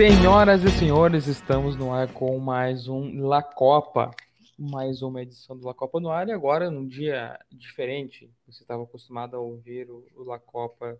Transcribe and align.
Senhoras 0.00 0.64
e 0.64 0.70
senhores, 0.70 1.26
estamos 1.26 1.76
no 1.76 1.92
ar 1.92 2.10
com 2.10 2.38
mais 2.38 2.88
um 2.88 3.26
La 3.26 3.42
Copa, 3.42 4.10
mais 4.58 5.02
uma 5.02 5.20
edição 5.20 5.54
do 5.54 5.66
La 5.66 5.74
Copa 5.74 6.00
no 6.00 6.08
ar 6.08 6.26
e 6.26 6.32
agora 6.32 6.70
num 6.70 6.88
dia 6.88 7.38
diferente. 7.52 8.32
Você 8.46 8.62
estava 8.62 8.82
acostumado 8.82 9.36
a 9.36 9.40
ouvir 9.40 9.90
o, 9.90 10.24
La 10.24 10.38
Copa 10.38 10.98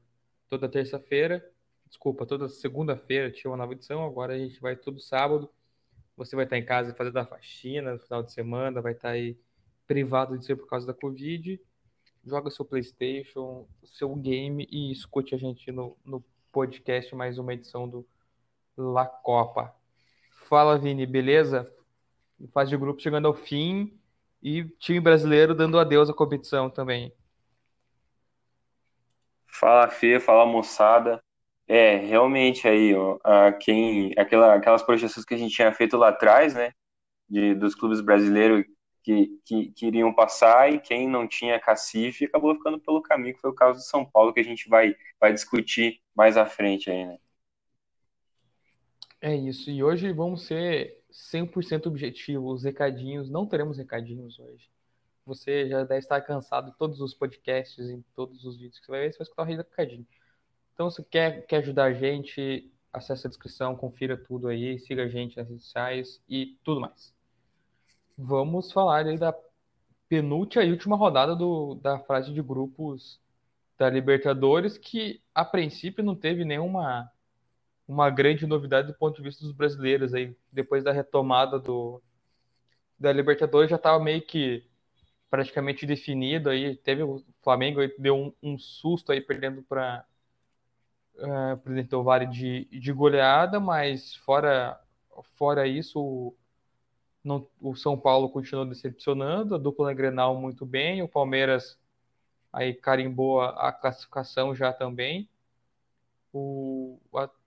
toda 0.51 0.69
terça-feira, 0.69 1.43
desculpa, 1.89 2.27
toda 2.27 2.47
segunda-feira 2.47 3.31
tinha 3.31 3.51
uma 3.51 3.57
nova 3.57 3.73
edição, 3.73 4.05
agora 4.05 4.35
a 4.35 4.39
gente 4.39 4.61
vai 4.61 4.77
todo 4.77 5.01
sábado. 5.01 5.49
Você 6.15 6.37
vai 6.37 6.45
estar 6.45 6.59
em 6.59 6.65
casa 6.67 6.93
fazendo 6.93 7.17
a 7.17 7.25
faxina 7.25 7.95
no 7.95 8.01
final 8.01 8.23
de 8.23 8.31
semana, 8.35 8.83
vai 8.83 8.93
estar 8.93 9.13
aí 9.13 9.35
privado 9.87 10.37
de 10.37 10.45
ser 10.45 10.57
por 10.57 10.69
causa 10.69 10.87
da 10.87 10.93
Covid. 10.93 11.59
Joga 12.23 12.51
seu 12.51 12.67
PlayStation, 12.67 13.67
seu 13.83 14.15
game 14.15 14.69
e 14.71 14.93
escute 14.93 15.35
a 15.35 15.39
gente 15.39 15.73
no, 15.73 15.97
no 16.05 16.23
podcast, 16.53 17.15
mais 17.15 17.39
uma 17.39 17.55
edição 17.55 17.89
do 17.89 18.07
La 18.77 19.07
Copa. 19.07 19.75
Fala, 20.49 20.79
Vini, 20.79 21.07
beleza? 21.07 21.71
Fase 22.53 22.71
de 22.71 22.77
grupo 22.77 23.01
chegando 23.01 23.29
ao 23.29 23.35
fim 23.35 23.99
e 24.43 24.65
time 24.79 25.01
brasileiro 25.01 25.55
dando 25.55 25.79
adeus 25.79 26.09
à 26.11 26.15
competição 26.15 26.71
também. 26.71 27.13
Fala, 29.47 29.89
Fê, 29.89 30.19
fala, 30.21 30.47
moçada. 30.47 31.23
É, 31.69 31.97
realmente 31.97 32.67
aí, 32.67 32.95
ó, 32.95 33.19
a 33.23 33.53
quem, 33.53 34.13
aquela, 34.19 34.55
aquelas 34.55 34.83
projeções 34.83 35.25
que 35.25 35.35
a 35.35 35.39
gente 35.39 35.55
tinha 35.55 35.73
feito 35.73 35.97
lá 35.97 36.09
atrás, 36.09 36.55
né, 36.55 36.73
de, 37.29 37.55
dos 37.55 37.75
clubes 37.77 38.01
brasileiros 38.01 38.65
que, 39.03 39.41
que, 39.47 39.73
que 39.73 39.87
iriam 39.87 40.13
passar 40.15 40.73
e 40.73 40.81
quem 40.81 41.09
não 41.09 41.29
tinha 41.29 41.61
cacife 41.61 42.27
acabou 42.27 42.55
ficando 42.57 42.81
pelo 42.81 43.03
caminho, 43.03 43.35
que 43.35 43.41
foi 43.41 43.51
o 43.51 43.55
caso 43.55 43.79
do 43.81 43.85
São 43.85 44.05
Paulo, 44.05 44.33
que 44.35 44.41
a 44.41 44.45
gente 44.45 44.69
vai, 44.69 44.97
vai 45.21 45.33
discutir 45.33 46.01
mais 46.15 46.37
à 46.37 46.47
frente 46.47 46.91
aí, 46.91 47.07
né. 47.07 47.19
É 49.21 49.35
isso, 49.35 49.71
e 49.71 49.83
hoje 49.83 50.13
vamos 50.13 50.47
ser 50.47 51.03
100% 51.11 51.87
objetivos, 51.87 52.61
os 52.61 52.65
recadinhos, 52.65 53.29
não 53.29 53.47
teremos 53.47 53.77
recadinhos 53.77 54.39
hoje. 54.39 54.71
Você 55.27 55.69
já 55.69 55.85
deve 55.85 55.99
estar 55.99 56.21
cansado 56.23 56.71
de 56.71 56.79
todos 56.79 57.01
os 57.01 57.15
podcasts, 57.15 57.91
em 57.91 58.03
todos 58.17 58.45
os 58.45 58.57
vídeos 58.57 58.79
que 58.79 58.87
você 58.87 58.93
vai 58.93 59.01
ver, 59.03 59.13
você 59.13 59.19
vai 59.19 59.25
escutar 59.25 59.43
o 59.43 59.47
recadinho. 59.47 60.07
Então, 60.73 60.91
se 60.91 61.05
quer, 61.05 61.45
quer 61.47 61.59
ajudar 61.59 61.85
a 61.85 61.93
gente, 61.93 62.73
acesse 62.91 63.27
a 63.27 63.31
descrição, 63.31 63.77
confira 63.77 64.17
tudo 64.17 64.49
aí, 64.49 64.79
siga 64.79 65.05
a 65.05 65.09
gente 65.09 65.37
nas 65.37 65.47
redes 65.49 65.65
sociais 65.65 66.23
e 66.27 66.59
tudo 66.65 66.81
mais. 66.81 67.15
Vamos 68.17 68.73
falar 68.73 69.07
aí 69.07 69.19
da 69.19 69.35
penúltima 70.09 70.65
e 70.65 70.71
última 70.71 70.97
rodada 70.97 71.37
do, 71.37 71.75
da 71.75 71.99
fase 72.01 72.33
de 72.33 72.41
grupos 72.41 73.21
da 73.79 73.91
Libertadores, 73.91 74.79
que 74.79 75.23
a 75.35 75.45
princípio 75.45 76.03
não 76.03 76.17
teve 76.17 76.45
nenhuma 76.45 77.11
uma 77.91 78.09
grande 78.09 78.47
novidade 78.47 78.87
do 78.87 78.95
ponto 78.95 79.17
de 79.17 79.23
vista 79.23 79.45
dos 79.45 79.53
brasileiros 79.53 80.15
aí, 80.15 80.37
depois 80.53 80.85
da 80.85 80.93
retomada 80.93 81.59
do 81.59 82.01
da 82.97 83.13
Libertadores 83.13 83.69
já 83.71 83.77
estava 83.77 83.99
meio 83.99 84.23
que 84.23 84.65
praticamente 85.29 85.87
definido 85.87 86.51
aí, 86.51 86.77
teve 86.77 87.03
o 87.03 87.25
Flamengo 87.43 87.81
deu 87.99 88.17
um, 88.17 88.33
um 88.43 88.59
susto 88.59 89.11
aí 89.11 89.21
perdendo 89.21 89.63
para 89.63 90.05
uh, 91.17 91.57
Presidente 91.59 91.91
do 91.91 92.03
Vale 92.05 92.27
de, 92.27 92.67
de 92.67 92.93
goleada, 92.93 93.59
mas 93.59 94.15
fora 94.17 94.79
fora 95.37 95.67
isso 95.67 96.01
o, 96.01 96.37
não, 97.25 97.49
o 97.61 97.75
São 97.75 97.99
Paulo 97.99 98.31
continuou 98.31 98.67
decepcionando, 98.67 99.55
a 99.57 99.59
dupla 99.59 99.93
Grenal 99.95 100.41
muito 100.41 100.65
bem, 100.65 101.03
o 101.03 101.09
Palmeiras 101.09 101.77
aí 102.53 102.73
carimbou 102.73 103.41
a, 103.41 103.69
a 103.69 103.73
classificação 103.73 104.55
já 104.55 104.73
também 104.73 105.29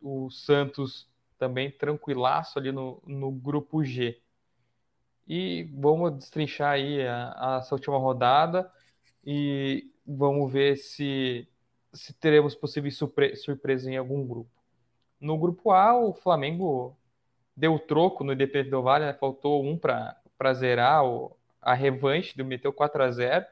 o, 0.02 0.30
Santos 0.30 1.10
também 1.38 1.72
tranquilaço 1.72 2.60
ali 2.60 2.72
no, 2.72 3.02
no 3.06 3.32
grupo 3.32 3.84
G. 3.84 4.20
E 5.28 5.64
vamos 5.74 6.18
destrinchar 6.18 6.74
aí 6.74 7.06
a, 7.08 7.56
a, 7.56 7.58
essa 7.60 7.74
última 7.76 7.98
rodada 7.98 8.70
e 9.26 9.90
vamos 10.06 10.52
ver 10.52 10.76
se, 10.76 11.48
se 11.94 12.14
teremos 12.14 12.56
possíveis 12.56 12.98
surpre 12.98 13.36
surpresas 13.36 13.88
em 13.88 13.98
algum 13.98 14.26
grupo. 14.26 14.52
No 15.20 15.38
grupo 15.38 15.72
A, 15.72 15.98
o 15.98 16.14
Flamengo 16.14 16.98
deu 17.56 17.80
troco 17.80 18.24
no 18.24 18.34
Independente 18.34 18.72
do 18.72 18.82
Vale, 18.82 19.06
né? 19.06 19.14
faltou 19.14 19.64
um 19.64 19.78
para 19.78 20.54
zerar 20.54 21.06
o, 21.06 21.36
a 21.62 21.74
revanche, 21.74 22.42
meteu 22.44 22.74
4 22.74 23.04
a 23.04 23.12
0 23.12 23.46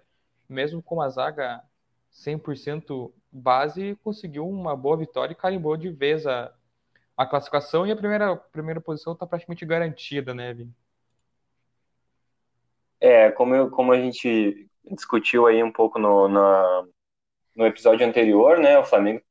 mesmo 0.52 0.82
com 0.84 1.02
a 1.02 1.10
zaga 1.10 1.64
100% 2.12 3.12
base, 3.32 3.98
conseguiu 4.04 4.48
uma 4.48 4.76
boa 4.76 4.98
vitória 4.98 5.34
e 5.34 5.36
carimbou 5.36 5.78
de 5.78 5.90
vez 5.90 6.28
a, 6.28 6.54
a 7.16 7.26
classificação. 7.26 7.86
E 7.88 7.92
a 7.92 7.96
primeira, 7.96 8.36
primeira 8.36 8.82
posição 8.82 9.14
está 9.14 9.26
praticamente 9.26 9.66
garantida, 9.66 10.34
né, 10.34 10.54
Vini? 10.54 10.74
É, 13.00 13.32
como, 13.32 13.56
eu, 13.56 13.72
como 13.72 13.92
a 13.92 13.98
gente 13.98 14.70
discutiu 14.92 15.48
aí 15.48 15.64
um 15.64 15.72
pouco 15.72 15.98
no, 15.98 16.28
na, 16.28 16.86
no 17.56 17.66
episódio 17.66 18.06
anterior, 18.06 18.60
né, 18.60 18.78
o 18.78 18.86
Flamengo 18.86 19.22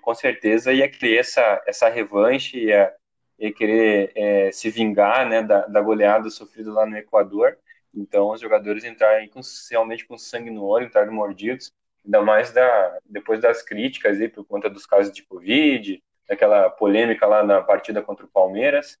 com 0.00 0.14
certeza 0.14 0.72
ia 0.72 0.88
querer 0.88 1.18
essa, 1.18 1.62
essa 1.66 1.88
revanche, 1.88 2.58
ia, 2.58 2.90
ia 3.38 3.52
querer 3.52 4.12
é, 4.14 4.50
se 4.50 4.70
vingar, 4.70 5.28
né, 5.28 5.42
da, 5.42 5.66
da 5.66 5.80
goleada 5.82 6.30
sofrida 6.30 6.72
lá 6.72 6.86
no 6.86 6.96
Equador, 6.96 7.58
então 7.94 8.30
os 8.30 8.40
jogadores 8.40 8.84
entraram 8.84 9.28
com, 9.28 9.40
realmente 9.70 10.06
com 10.06 10.16
sangue 10.16 10.50
no 10.50 10.64
olho, 10.64 10.86
entraram 10.86 11.12
mordidos, 11.12 11.72
ainda 12.04 12.22
mais 12.22 12.52
da, 12.52 12.98
depois 13.04 13.40
das 13.40 13.62
críticas 13.62 14.20
aí 14.20 14.28
por 14.28 14.44
conta 14.44 14.70
dos 14.70 14.86
casos 14.86 15.12
de 15.12 15.22
Covid, 15.22 16.02
daquela 16.28 16.68
polêmica 16.68 17.26
lá 17.26 17.42
na 17.42 17.62
partida 17.62 18.02
contra 18.02 18.26
o 18.26 18.30
Palmeiras. 18.30 18.98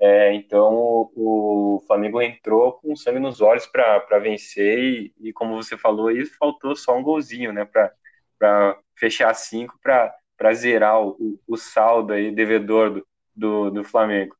É, 0.00 0.34
então 0.34 0.74
o, 0.74 1.76
o, 1.76 1.80
Flamengo 1.86 2.20
entrou 2.20 2.72
com 2.72 2.96
sangue 2.96 3.20
nos 3.20 3.40
olhos 3.40 3.66
para 3.66 4.18
vencer 4.18 4.78
e, 4.78 5.14
e, 5.20 5.32
como 5.32 5.54
você 5.54 5.76
falou, 5.76 6.08
aí 6.08 6.24
faltou 6.26 6.74
só 6.74 6.96
um 6.96 7.02
golzinho, 7.02 7.52
né, 7.52 7.64
para 7.64 8.80
fechar 8.96 9.32
cinco, 9.34 9.78
para 9.80 10.54
zerar 10.54 11.00
o, 11.00 11.38
o, 11.46 11.56
saldo 11.56 12.12
aí 12.12 12.32
devedor 12.32 12.90
do, 12.90 13.06
do, 13.36 13.70
do 13.70 13.84
Flamengo. 13.84 14.36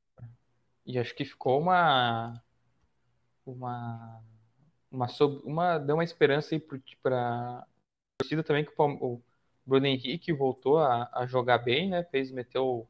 E 0.84 0.99
acho 0.99 1.15
que 1.15 1.25
ficou 1.25 1.61
uma 1.61 2.43
uma 3.47 4.21
uma, 4.91 5.07
uma 5.45 5.79
deu 5.79 5.95
uma 5.95 6.05
esperança 6.05 6.57
aí 6.57 6.63
para 7.01 7.65
torcida 8.22 8.43
também 8.43 8.65
que 8.65 8.72
o 8.77 9.21
Bruno 9.66 9.87
Henrique 9.87 10.33
voltou 10.33 10.78
a, 10.78 11.09
a 11.12 11.27
jogar 11.27 11.59
bem, 11.59 11.91
né? 11.91 12.05
Fez, 12.05 12.31
meteu, 12.31 12.87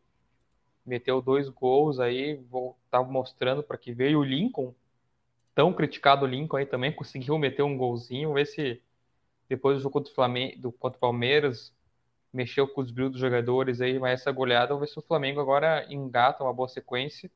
meteu 0.85 1.21
dois 1.23 1.49
gols 1.49 1.99
aí, 1.99 2.41
estava 2.85 3.11
mostrando 3.11 3.63
para 3.63 3.79
que 3.79 3.93
veio 3.93 4.21
o 4.21 4.25
Lincoln, 4.25 4.75
tão 5.55 5.73
criticado 5.73 6.25
o 6.25 6.29
Lincoln 6.29 6.59
aí 6.59 6.67
também, 6.67 6.93
conseguiu 6.93 7.39
meter 7.39 7.63
um 7.63 7.77
golzinho, 7.77 8.35
ver 8.35 8.47
se 8.47 8.81
depois 9.49 9.77
do 9.77 9.83
jogo 9.83 9.95
contra 9.95 10.13
o, 10.13 10.15
Flamengo, 10.15 10.59
do, 10.61 10.73
contra 10.73 10.97
o 10.97 11.01
Palmeiras 11.01 11.75
mexeu 12.33 12.67
com 12.67 12.81
os 12.81 12.91
brilhos 12.91 13.13
dos 13.13 13.21
jogadores 13.21 13.81
aí, 13.83 13.99
mas 13.99 14.21
essa 14.21 14.33
goleada, 14.33 14.69
vamos 14.69 14.89
ver 14.89 14.93
se 14.93 14.99
o 14.99 15.03
Flamengo 15.03 15.41
agora 15.41 15.87
engata 15.93 16.43
uma 16.43 16.53
boa 16.53 16.69
sequência, 16.69 17.31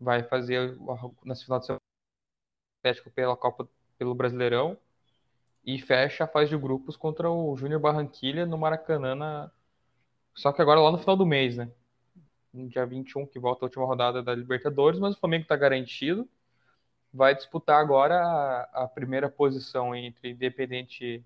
vai 0.00 0.22
fazer 0.22 0.78
na 1.22 1.36
final 1.36 1.58
de 1.60 1.66
semana 1.66 1.80
pela 3.14 3.36
Copa 3.36 3.68
pelo 3.98 4.14
Brasileirão 4.14 4.78
e 5.64 5.78
fecha 5.80 6.24
a 6.24 6.28
fase 6.28 6.50
de 6.50 6.56
grupos 6.56 6.96
contra 6.96 7.30
o 7.30 7.56
Júnior 7.56 7.80
Barranquilha 7.80 8.46
no 8.46 8.58
Maracanã, 8.58 9.14
na... 9.14 9.50
só 10.34 10.52
que 10.52 10.62
agora 10.62 10.80
lá 10.80 10.90
no 10.92 10.98
final 10.98 11.16
do 11.16 11.26
mês, 11.26 11.56
né? 11.56 11.70
No 12.52 12.68
dia 12.68 12.86
21, 12.86 13.26
que 13.26 13.38
volta 13.38 13.64
a 13.64 13.66
última 13.66 13.86
rodada 13.86 14.22
da 14.22 14.34
Libertadores, 14.34 14.98
mas 14.98 15.14
o 15.14 15.20
Flamengo 15.20 15.42
está 15.44 15.56
garantido. 15.56 16.28
Vai 17.12 17.34
disputar 17.34 17.80
agora 17.80 18.16
a, 18.20 18.84
a 18.84 18.88
primeira 18.88 19.28
posição 19.30 19.94
entre 19.94 20.30
Independente 20.30 21.24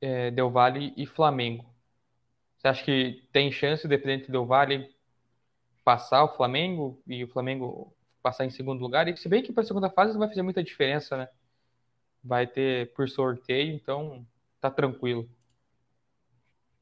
é, 0.00 0.30
Del 0.30 0.50
Valle 0.50 0.92
e 0.96 1.06
Flamengo. 1.06 1.64
Você 2.58 2.68
acha 2.68 2.84
que 2.84 3.28
tem 3.32 3.50
chance 3.52 3.86
Independente 3.86 4.30
Del 4.30 4.46
Valle 4.46 4.94
passar 5.84 6.24
o 6.24 6.36
Flamengo 6.36 7.00
e 7.06 7.24
o 7.24 7.28
Flamengo 7.28 7.94
passar 8.22 8.44
em 8.44 8.50
segundo 8.50 8.80
lugar? 8.80 9.08
E 9.08 9.16
se 9.16 9.28
bem 9.28 9.42
que 9.42 9.52
para 9.52 9.62
a 9.62 9.66
segunda 9.66 9.90
fase 9.90 10.12
não 10.12 10.20
vai 10.20 10.28
fazer 10.28 10.42
muita 10.42 10.62
diferença, 10.64 11.16
né? 11.16 11.28
Vai 12.26 12.46
ter 12.46 12.92
por 12.92 13.08
sorteio, 13.08 13.72
então 13.74 14.26
tá 14.60 14.70
tranquilo. 14.70 15.28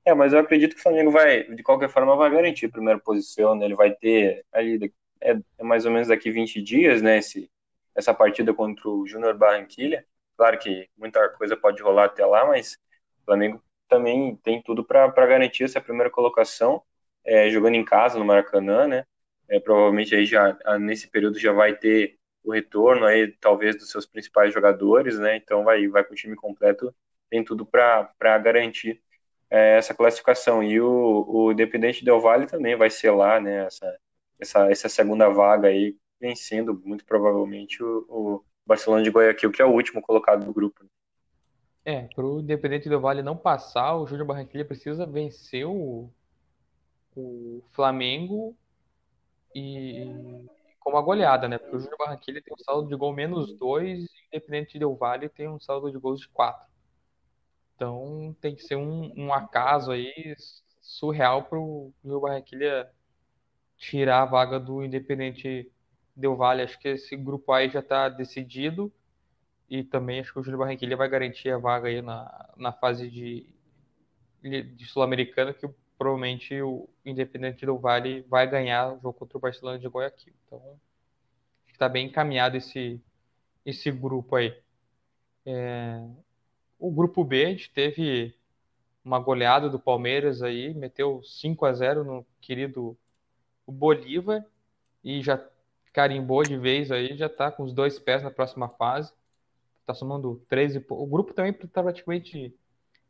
É, 0.05 0.13
mas 0.15 0.33
eu 0.33 0.39
acredito 0.39 0.75
que 0.75 0.81
o 0.81 0.83
Flamengo 0.83 1.11
vai, 1.11 1.45
de 1.45 1.63
qualquer 1.63 1.89
forma, 1.89 2.17
vai 2.17 2.31
garantir 2.31 2.67
a 2.67 2.71
primeira 2.71 2.99
posição, 2.99 3.55
né? 3.55 3.65
Ele 3.65 3.75
vai 3.75 3.91
ter 3.95 4.45
ali, 4.53 4.93
é, 5.21 5.39
é 5.59 5.65
mais 5.65 5.87
ou 5.87 5.93
menos 5.93 6.09
daqui 6.09 6.31
20 6.31 6.61
dias, 6.63 7.01
né? 7.01 7.19
Esse, 7.19 7.51
essa 7.95 8.13
partida 8.13 8.53
contra 8.53 8.89
o 8.89 9.07
Júnior 9.07 9.37
Barranquilha. 9.37 10.05
Claro 10.37 10.59
que 10.59 10.89
muita 10.97 11.29
coisa 11.31 11.57
pode 11.57 11.83
rolar 11.83 12.07
até 12.07 12.25
lá, 12.27 12.47
mas 12.47 12.75
o 13.23 13.25
Flamengo 13.25 13.63
também 13.89 14.37
tem 14.37 14.63
tudo 14.63 14.85
para 14.85 15.09
garantir 15.27 15.65
essa 15.65 15.81
primeira 15.81 16.11
colocação, 16.11 16.83
é, 17.25 17.49
jogando 17.51 17.75
em 17.77 17.85
casa 17.85 18.19
no 18.19 18.25
Maracanã, 18.25 18.87
né? 18.87 19.07
É, 19.49 19.61
provavelmente 19.61 20.15
aí 20.15 20.27
já 20.27 20.57
nesse 20.81 21.09
período 21.09 21.39
já 21.39 21.53
vai 21.53 21.75
ter 21.77 22.19
o 22.45 22.53
retorno 22.53 23.07
aí, 23.07 23.33
talvez, 23.41 23.77
dos 23.77 23.91
seus 23.91 24.07
principais 24.07 24.55
jogadores, 24.55 25.19
né? 25.19 25.37
Então 25.37 25.65
vai, 25.65 25.89
vai 25.89 26.05
com 26.05 26.13
o 26.15 26.17
time 26.17 26.37
completo, 26.37 26.95
tem 27.31 27.45
tudo 27.45 27.67
para 27.67 28.39
garantir. 28.39 29.03
é, 29.51 29.77
essa 29.79 29.95
classificação. 29.95 30.63
E 30.63 30.81
o, 30.81 31.25
o 31.29 31.53
Independente 31.53 32.05
Del 32.05 32.21
Valle 32.21 32.47
também 32.47 32.77
vai 32.77 32.91
ser 32.91 33.11
lá, 33.13 33.41
né? 33.41 33.67
Essa, 33.67 33.99
essa, 34.41 34.71
essa 34.71 34.89
segunda 34.89 35.29
vaga 35.29 35.69
aí, 35.69 35.97
vencendo 36.21 36.81
muito 36.85 37.05
provavelmente 37.05 37.83
o, 37.83 38.07
o 38.09 38.45
Barcelona 38.67 39.03
de 39.03 39.11
Guayaquil, 39.11 39.53
que 39.53 39.63
é 39.63 39.65
o 39.65 39.73
último 39.73 40.03
colocado 40.03 40.45
do 40.45 40.53
grupo. 40.55 40.85
É, 41.85 42.09
para 42.15 42.25
o 42.25 42.41
Independente 42.41 42.89
Del 42.89 43.01
Valle 43.01 43.23
não 43.23 43.37
passar, 43.37 43.95
o 43.97 44.07
Júnior 44.07 44.27
Barranquilla 44.27 44.65
precisa 44.65 45.07
vencer 45.07 45.67
o, 45.67 46.11
o 47.17 47.63
Flamengo 47.73 48.57
e 49.55 50.45
uma 50.95 51.03
goleada, 51.03 51.49
né? 51.49 51.59
Porque 51.59 51.77
o 51.77 51.79
Júnior 51.79 51.99
Barranquilla 51.99 52.41
tem 52.43 52.55
um 52.55 52.65
saldo 52.65 52.89
de 52.89 52.97
gol 52.97 53.13
menos 53.13 53.53
dois 53.59 54.01
e 54.01 54.05
o 54.05 54.27
Independente 54.29 54.79
Del 54.79 54.95
Valle 54.97 55.29
tem 55.29 55.49
um 55.49 55.61
saldo 55.61 55.91
de 55.91 55.99
gols 55.99 56.21
de 56.21 56.29
quatro. 56.29 56.67
Então 57.75 58.37
tem 58.41 58.55
que 58.55 58.63
ser 58.63 58.77
um, 58.77 59.13
um 59.17 59.33
acaso 59.33 59.91
aí 59.91 60.35
surreal 60.81 61.45
para 61.45 61.59
o 61.59 61.93
Júnior 62.03 62.21
Barranquilla 62.21 62.91
tirar 63.77 64.23
a 64.23 64.27
vaga 64.27 64.61
do 64.61 64.83
Independente 64.85 65.71
Del 66.15 66.37
Valle. 66.37 66.63
Acho 66.63 66.79
que 66.79 66.89
esse 66.89 67.17
grupo 67.17 67.53
aí 67.53 67.69
já 67.69 67.81
está 67.81 68.09
decidido 68.09 68.93
e 69.69 69.83
também 69.83 70.21
acho 70.21 70.33
que 70.33 70.39
o 70.39 70.43
Júnior 70.43 70.61
Barranquilla 70.61 70.97
vai 70.97 71.09
garantir 71.09 71.51
a 71.51 71.59
vaga 71.59 71.89
aí 71.89 72.01
na, 72.01 72.51
na 72.57 72.73
fase 72.73 73.11
de, 73.11 73.47
de 74.43 74.87
Sul-Americana, 74.87 75.53
que 75.55 75.67
provavelmente 75.99 76.61
o 76.61 76.89
Independente 77.05 77.65
do 77.65 77.79
Vale 77.79 78.23
vai 78.23 78.49
ganhar 78.49 78.93
o 78.93 79.01
jogo 79.01 79.15
contra 79.15 79.39
o 79.39 79.41
Barcelona 79.41 79.79
de 79.79 79.87
Guayaquil. 79.87 80.35
Então, 80.47 80.79
está 81.69 81.89
bem 81.89 82.07
encaminhado 82.07 82.57
esse, 82.57 83.01
esse 83.65 83.91
grupo 83.91 84.37
aí. 84.37 84.57
É, 85.47 86.01
o 86.79 86.91
grupo 86.91 87.25
B, 87.25 87.45
a 87.45 87.51
gente 87.51 87.71
teve 87.71 88.35
uma 89.05 89.19
goleada 89.19 89.69
do 89.69 89.79
Palmeiras 89.79 90.43
aí, 90.43 90.73
meteu 90.75 91.23
5 91.23 91.67
a 91.67 91.73
0 91.73 92.05
no 92.05 92.27
querido 92.41 92.97
Bolívar 93.67 94.45
e 95.03 95.23
já 95.23 95.43
carimbou 95.93 96.43
de 96.43 96.57
vez 96.57 96.91
aí, 96.91 97.17
já 97.17 97.27
está 97.27 97.51
com 97.51 97.63
os 97.63 97.73
dois 97.73 97.99
pés 97.99 98.23
na 98.23 98.31
próxima 98.31 98.69
fase. 98.69 99.13
Está 99.81 99.95
somando 99.95 100.43
13 100.49 100.85
O 100.89 101.07
grupo 101.07 101.35
também 101.35 101.53
está 101.53 101.83
praticamente 101.83 102.55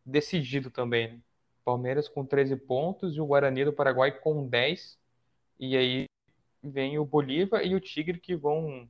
decidido 0.04 0.70
também, 0.70 1.12
né? 1.12 1.20
Palmeiras 1.64 2.08
com 2.08 2.24
13 2.24 2.56
pontos 2.56 3.16
e 3.16 3.20
o 3.20 3.26
Guarani 3.26 3.64
do 3.64 3.72
Paraguai 3.72 4.12
com 4.12 4.46
10. 4.46 4.98
E 5.58 5.76
aí 5.76 6.06
vem 6.62 6.98
o 6.98 7.04
Bolívar 7.04 7.64
e 7.64 7.74
o 7.74 7.80
Tigre 7.80 8.18
que 8.18 8.36
vão 8.36 8.88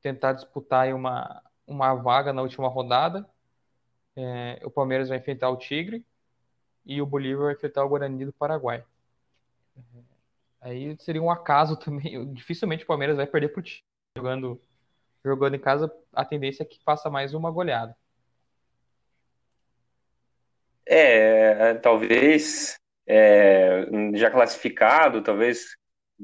tentar 0.00 0.32
disputar 0.32 0.92
uma, 0.94 1.42
uma 1.66 1.94
vaga 1.94 2.32
na 2.32 2.42
última 2.42 2.68
rodada. 2.68 3.28
É, 4.16 4.60
o 4.64 4.70
Palmeiras 4.70 5.08
vai 5.08 5.18
enfrentar 5.18 5.50
o 5.50 5.56
Tigre 5.56 6.04
e 6.84 7.00
o 7.00 7.06
Bolívar 7.06 7.46
vai 7.46 7.54
enfrentar 7.54 7.84
o 7.84 7.88
Guarani 7.88 8.24
do 8.24 8.32
Paraguai. 8.32 8.84
Aí 10.60 10.96
seria 10.98 11.22
um 11.22 11.30
acaso 11.30 11.76
também. 11.78 12.32
Dificilmente 12.32 12.84
o 12.84 12.86
Palmeiras 12.86 13.16
vai 13.16 13.26
perder 13.26 13.48
para 13.50 13.60
o 13.60 13.62
Tigre. 13.62 13.84
Jogando, 14.16 14.60
jogando 15.24 15.54
em 15.54 15.60
casa, 15.60 15.94
a 16.12 16.24
tendência 16.24 16.62
é 16.62 16.66
que 16.66 16.82
faça 16.82 17.08
mais 17.08 17.34
uma 17.34 17.50
goleada. 17.50 17.96
É, 20.88 21.74
talvez 21.74 22.78
é, 23.06 23.86
já 24.14 24.30
classificado, 24.30 25.22
talvez 25.22 25.76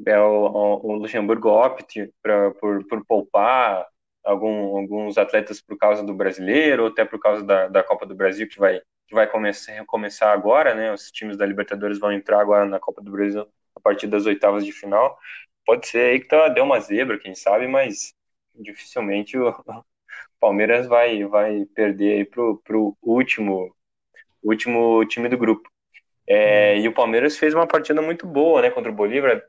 é, 0.06 0.18
o, 0.18 0.80
o 0.82 0.92
Luxemburgo 0.94 1.48
opte 1.50 2.10
pra, 2.22 2.50
por, 2.52 2.86
por 2.86 3.04
poupar 3.06 3.86
algum, 4.24 4.78
alguns 4.78 5.18
atletas 5.18 5.60
por 5.60 5.76
causa 5.78 6.02
do 6.02 6.14
brasileiro, 6.14 6.84
ou 6.84 6.88
até 6.88 7.04
por 7.04 7.18
causa 7.20 7.44
da, 7.44 7.68
da 7.68 7.82
Copa 7.82 8.06
do 8.06 8.14
Brasil, 8.14 8.48
que 8.48 8.58
vai, 8.58 8.80
que 9.06 9.14
vai 9.14 9.26
começar, 9.26 9.84
começar 9.86 10.32
agora, 10.32 10.74
né? 10.74 10.92
Os 10.92 11.10
times 11.10 11.36
da 11.36 11.46
Libertadores 11.46 11.98
vão 11.98 12.12
entrar 12.12 12.40
agora 12.40 12.64
na 12.66 12.80
Copa 12.80 13.02
do 13.02 13.12
Brasil 13.12 13.46
a 13.76 13.80
partir 13.80 14.06
das 14.06 14.26
oitavas 14.26 14.64
de 14.64 14.72
final. 14.72 15.18
Pode 15.66 15.86
ser 15.86 16.10
aí 16.10 16.20
que 16.20 16.28
tá, 16.28 16.48
deu 16.48 16.64
uma 16.64 16.80
zebra, 16.80 17.18
quem 17.18 17.34
sabe, 17.34 17.66
mas 17.68 18.14
dificilmente 18.54 19.38
o 19.38 19.52
Palmeiras 20.40 20.86
vai, 20.86 21.24
vai 21.24 21.64
perder 21.74 22.18
aí 22.18 22.24
pro, 22.24 22.60
pro 22.64 22.96
último 23.02 23.74
último 24.50 25.04
time 25.06 25.28
do 25.28 25.38
grupo. 25.38 25.68
É, 26.26 26.78
e 26.78 26.88
o 26.88 26.94
Palmeiras 26.94 27.36
fez 27.36 27.54
uma 27.54 27.66
partida 27.66 28.00
muito 28.00 28.26
boa, 28.26 28.62
né, 28.62 28.70
contra 28.70 28.90
o 28.90 28.94
Bolívar. 28.94 29.42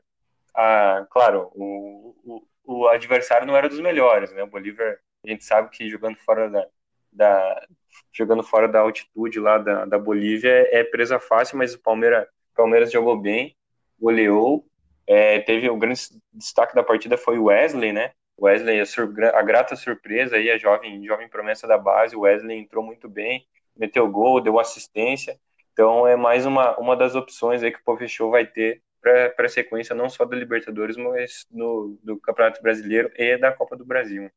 Ah, 0.54 1.06
claro, 1.10 1.50
o, 1.54 2.14
o, 2.24 2.42
o, 2.64 2.88
adversário 2.88 3.46
não 3.46 3.56
era 3.56 3.68
dos 3.68 3.80
melhores, 3.80 4.32
né? 4.32 4.42
O 4.42 4.46
Bolívar, 4.46 4.98
a 5.24 5.28
gente 5.28 5.44
sabe 5.44 5.70
que 5.70 5.88
jogando 5.88 6.16
fora 6.16 6.48
da, 6.48 6.66
da 7.12 7.66
jogando 8.12 8.42
fora 8.42 8.68
da 8.68 8.80
altitude 8.80 9.38
lá 9.38 9.58
da, 9.58 9.84
da 9.84 9.98
Bolívia 9.98 10.50
é, 10.50 10.80
é 10.80 10.84
presa 10.84 11.18
fácil, 11.18 11.58
mas 11.58 11.74
o 11.74 11.78
Palmeiras, 11.78 12.26
Palmeiras 12.54 12.90
jogou 12.90 13.18
bem, 13.18 13.54
goleou. 13.98 14.66
É, 15.06 15.40
teve 15.40 15.68
o 15.70 15.76
grande 15.76 16.00
destaque 16.32 16.74
da 16.74 16.82
partida 16.82 17.16
foi 17.16 17.38
o 17.38 17.44
Wesley, 17.44 17.92
né? 17.92 18.12
Wesley, 18.40 18.80
a, 18.80 19.38
a 19.38 19.42
grata 19.42 19.76
surpresa 19.76 20.36
aí, 20.36 20.50
a 20.50 20.58
jovem, 20.58 21.04
jovem 21.04 21.28
promessa 21.28 21.66
da 21.66 21.78
base, 21.78 22.16
o 22.16 22.20
Wesley 22.20 22.58
entrou 22.58 22.84
muito 22.84 23.08
bem, 23.08 23.46
meteu 23.76 24.10
gol, 24.10 24.40
deu 24.40 24.58
assistência. 24.58 25.38
Então 25.72 26.06
é 26.06 26.16
mais 26.16 26.46
uma, 26.46 26.76
uma 26.78 26.96
das 26.96 27.14
opções 27.14 27.62
aí 27.62 27.70
que 27.70 27.78
o 27.78 27.84
Pofechou 27.84 28.30
vai 28.30 28.46
ter 28.46 28.82
para 29.00 29.46
a 29.46 29.48
sequência 29.48 29.94
não 29.94 30.08
só 30.08 30.24
da 30.24 30.36
Libertadores, 30.36 30.96
mas 30.96 31.46
no, 31.50 31.96
do 32.02 32.18
Campeonato 32.18 32.60
Brasileiro 32.62 33.10
e 33.14 33.38
da 33.38 33.52
Copa 33.52 33.76
do 33.76 33.84
Brasil. 33.84 34.30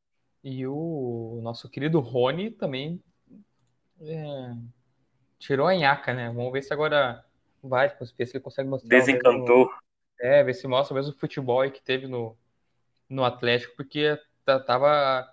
E 0.44 0.66
o 0.68 1.40
nosso 1.42 1.70
querido 1.70 2.00
Rony 2.00 2.52
também 2.52 3.02
é, 4.02 4.54
tirou 5.40 5.68
a 5.68 5.76
nhaca, 5.76 6.14
né? 6.14 6.28
Vamos 6.28 6.52
ver 6.52 6.62
se 6.62 6.72
agora 6.72 7.26
vai, 7.64 7.90
ver 7.90 8.26
se 8.26 8.38
ele 8.38 8.44
consegue 8.44 8.70
mostrar. 8.70 8.90
Desencantou. 8.90 9.66
Mesmo, 9.66 9.74
é, 10.22 10.44
ver 10.44 10.54
se 10.54 10.68
mostra 10.68 10.94
o 10.94 10.98
mesmo 10.98 11.14
futebol 11.18 11.70
que 11.72 11.82
teve 11.82 12.08
no, 12.08 12.38
no 13.10 13.24
Atlético, 13.24 13.76
porque 13.76 14.18
tava 14.46 15.28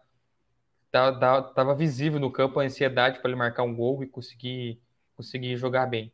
tava, 0.91 1.43
tava 1.55 1.75
visível 1.75 2.19
no 2.19 2.31
campo 2.31 2.61
a 2.61 2.65
ansiedade 2.65 3.21
para 3.21 3.31
ele 3.31 3.39
marcar 3.39 3.63
um 3.63 3.75
gol 3.75 4.03
e 4.03 4.07
conseguir, 4.07 4.81
conseguir 5.15 5.57
jogar 5.57 5.87
bem. 5.87 6.13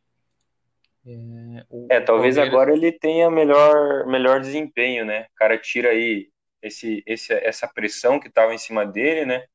É, 1.05 1.65
o, 1.69 1.87
é 1.89 1.99
talvez 1.99 2.35
Palmeiras... 2.35 2.47
agora 2.47 2.73
ele 2.73 2.91
tenha 2.91 3.29
melhor, 3.29 4.05
melhor 4.07 4.39
desempenho, 4.39 5.05
né? 5.05 5.23
O 5.33 5.35
cara 5.35 5.57
tira 5.57 5.89
aí 5.89 6.29
esse, 6.61 7.03
esse, 7.05 7.33
essa 7.33 7.67
pressão 7.67 8.19
que 8.19 8.27
estava 8.27 8.53
em 8.53 8.57
cima 8.57 8.85
dele, 8.85 9.25
né? 9.25 9.45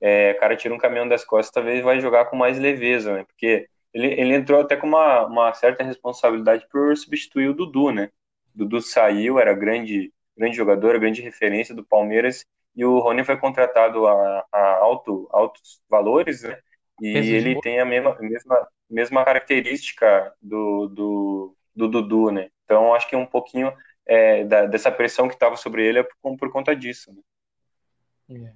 É, 0.00 0.32
o 0.32 0.40
cara 0.40 0.56
tira 0.56 0.74
um 0.74 0.78
caminhão 0.78 1.08
das 1.08 1.24
costas, 1.24 1.52
talvez 1.52 1.82
vai 1.82 2.00
jogar 2.00 2.26
com 2.26 2.36
mais 2.36 2.58
leveza, 2.58 3.14
né? 3.14 3.24
Porque 3.24 3.68
ele, 3.92 4.08
ele 4.08 4.34
entrou 4.34 4.60
até 4.60 4.76
com 4.76 4.86
uma, 4.86 5.26
uma 5.26 5.54
certa 5.54 5.84
responsabilidade 5.84 6.66
por 6.70 6.96
substituir 6.96 7.48
o 7.48 7.54
Dudu, 7.54 7.90
né? 7.90 8.10
O 8.54 8.58
Dudu 8.58 8.80
saiu, 8.80 9.38
era 9.38 9.52
grande, 9.54 10.12
grande 10.36 10.56
jogador, 10.56 10.98
grande 10.98 11.20
referência 11.20 11.74
do 11.74 11.84
Palmeiras, 11.84 12.46
e 12.74 12.84
o 12.84 12.98
Rony 12.98 13.24
foi 13.24 13.36
contratado 13.36 14.06
a, 14.06 14.46
a 14.50 14.76
alto, 14.76 15.28
altos 15.30 15.82
valores, 15.88 16.42
né? 16.42 16.58
E 17.00 17.08
ele 17.08 17.60
tem 17.60 17.80
a 17.80 17.84
mesma, 17.84 18.16
mesma, 18.20 18.68
mesma 18.88 19.24
característica 19.24 20.32
do, 20.40 20.86
do, 20.88 21.56
do 21.74 21.88
Dudu, 21.88 22.30
né? 22.30 22.50
Então 22.64 22.94
acho 22.94 23.08
que 23.08 23.16
um 23.16 23.26
pouquinho 23.26 23.72
é, 24.06 24.44
da, 24.44 24.66
dessa 24.66 24.90
pressão 24.90 25.28
que 25.28 25.34
estava 25.34 25.56
sobre 25.56 25.86
ele 25.86 25.98
é 25.98 26.02
por, 26.22 26.36
por 26.36 26.50
conta 26.52 26.74
disso. 26.74 27.12
Né? 28.28 28.46
É. 28.46 28.54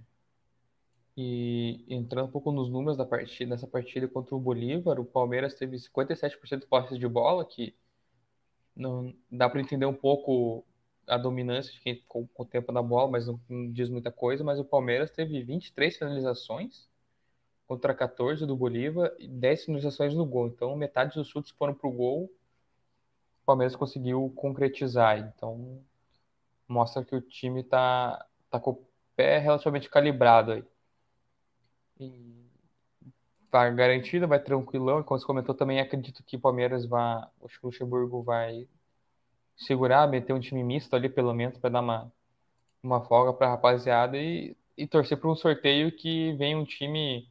E 1.17 1.85
entrando 1.89 2.29
um 2.29 2.31
pouco 2.31 2.53
nos 2.53 2.71
números 2.71 2.97
da 2.97 3.05
partida, 3.05 3.51
nessa 3.51 3.67
partida 3.67 4.07
contra 4.07 4.35
o 4.35 4.41
Bolívar, 4.41 5.01
o 5.01 5.05
Palmeiras 5.05 5.55
teve 5.55 5.77
57% 5.77 6.61
de 6.61 6.67
posse 6.67 6.99
de 6.99 7.09
bola, 7.09 7.45
que 7.45 7.75
não 8.75 9.15
dá 9.31 9.49
para 9.49 9.61
entender 9.61 9.87
um 9.87 9.95
pouco 9.95 10.65
a 11.07 11.17
dominância 11.17 11.73
de 11.73 11.81
quem 11.81 11.95
ficou 11.97 12.29
com 12.35 12.43
o 12.43 12.47
tempo 12.47 12.73
na 12.73 12.83
bola, 12.83 13.11
mas 13.11 13.27
não, 13.27 13.41
não, 13.49 13.71
diz 13.71 13.89
muita 13.89 14.11
coisa. 14.11 14.43
Mas 14.43 14.59
o 14.59 14.65
Palmeiras 14.65 15.11
teve 15.11 15.43
23 15.43 15.97
finalizações 15.97 16.89
contra 17.67 17.95
14 17.95 18.47
do 18.47 18.57
Bolívar 18.57 19.15
e 19.19 19.29
10 19.29 19.65
finalizações 19.67 20.15
no 20.15 20.27
gol. 20.27 20.49
Então, 20.49 20.75
metade 20.77 21.15
dos 21.15 21.29
chutes 21.29 21.53
foram 21.53 21.75
para 21.75 21.89
o 21.89 21.93
gol. 21.93 22.25
O 22.25 23.47
Palmeiras 23.47 23.77
conseguiu 23.77 24.33
concretizar. 24.37 25.19
Então, 25.19 25.81
mostra 26.69 27.05
que 27.05 27.15
o 27.15 27.21
time 27.21 27.61
está 27.61 28.25
tá 28.51 28.59
com 28.59 28.73
o 28.73 28.87
pé 29.15 29.39
relativamente 29.39 29.89
calibrado 29.89 30.53
aí. 30.53 30.65
E 31.99 32.47
tá 33.51 33.71
garantido, 33.71 34.29
vai 34.29 34.41
tranquilão. 34.41 35.01
E 35.01 35.05
como 35.05 35.19
você 35.19 35.27
comentou, 35.27 35.55
também 35.55 35.81
acredito 35.81 36.23
que 36.25 36.37
o 36.37 36.41
Palmeiras 36.41 36.85
vai. 36.85 37.23
O 37.41 37.49
Luxemburgo 37.63 38.23
vai 38.23 38.69
segurar, 39.57 40.07
meter 40.09 40.33
um 40.33 40.41
time 40.41 40.63
misto 40.63 40.95
ali, 40.95 41.09
pelo 41.09 41.33
menos, 41.35 41.59
para 41.59 41.71
dar 41.71 41.81
uma, 41.81 42.13
uma 42.83 43.05
folga 43.05 43.33
para 43.33 43.49
a 43.49 43.51
rapaziada 43.51 44.17
e, 44.17 44.57
e 44.77 44.87
torcer 44.87 45.19
para 45.19 45.31
um 45.31 45.37
sorteio 45.37 45.93
que 45.93 46.35
venha 46.35 46.59
um 46.59 46.65
time. 46.65 47.29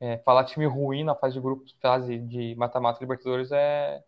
É, 0.00 0.18
falar 0.18 0.44
time 0.44 0.66
ruim 0.66 1.04
na 1.04 1.14
fase 1.14 1.34
de 1.34 1.40
grupos, 1.40 1.74
fase 1.80 2.18
de 2.18 2.54
mata-mata 2.56 2.98
Libertadores 3.00 3.50
é, 3.52 4.02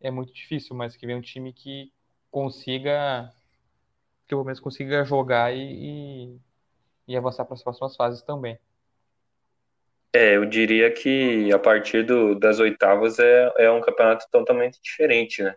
é 0.00 0.10
muito 0.10 0.32
difícil, 0.32 0.76
mas 0.76 0.96
que 0.96 1.06
venha 1.06 1.18
um 1.18 1.22
time 1.22 1.52
que 1.52 1.92
consiga, 2.30 3.32
que 4.22 4.28
pelo 4.28 4.44
menos 4.44 4.60
consiga 4.60 5.04
jogar 5.04 5.52
e, 5.54 6.36
e, 6.36 6.40
e 7.08 7.16
avançar 7.16 7.44
para 7.44 7.54
as 7.54 7.62
próximas 7.62 7.96
fases 7.96 8.22
também. 8.22 8.58
É, 10.12 10.36
eu 10.36 10.44
diria 10.46 10.90
que 10.92 11.52
a 11.52 11.58
partir 11.58 12.04
do, 12.04 12.34
das 12.34 12.58
oitavas 12.60 13.18
é, 13.18 13.52
é 13.58 13.70
um 13.70 13.80
campeonato 13.80 14.26
totalmente 14.30 14.80
diferente, 14.82 15.42
né? 15.42 15.54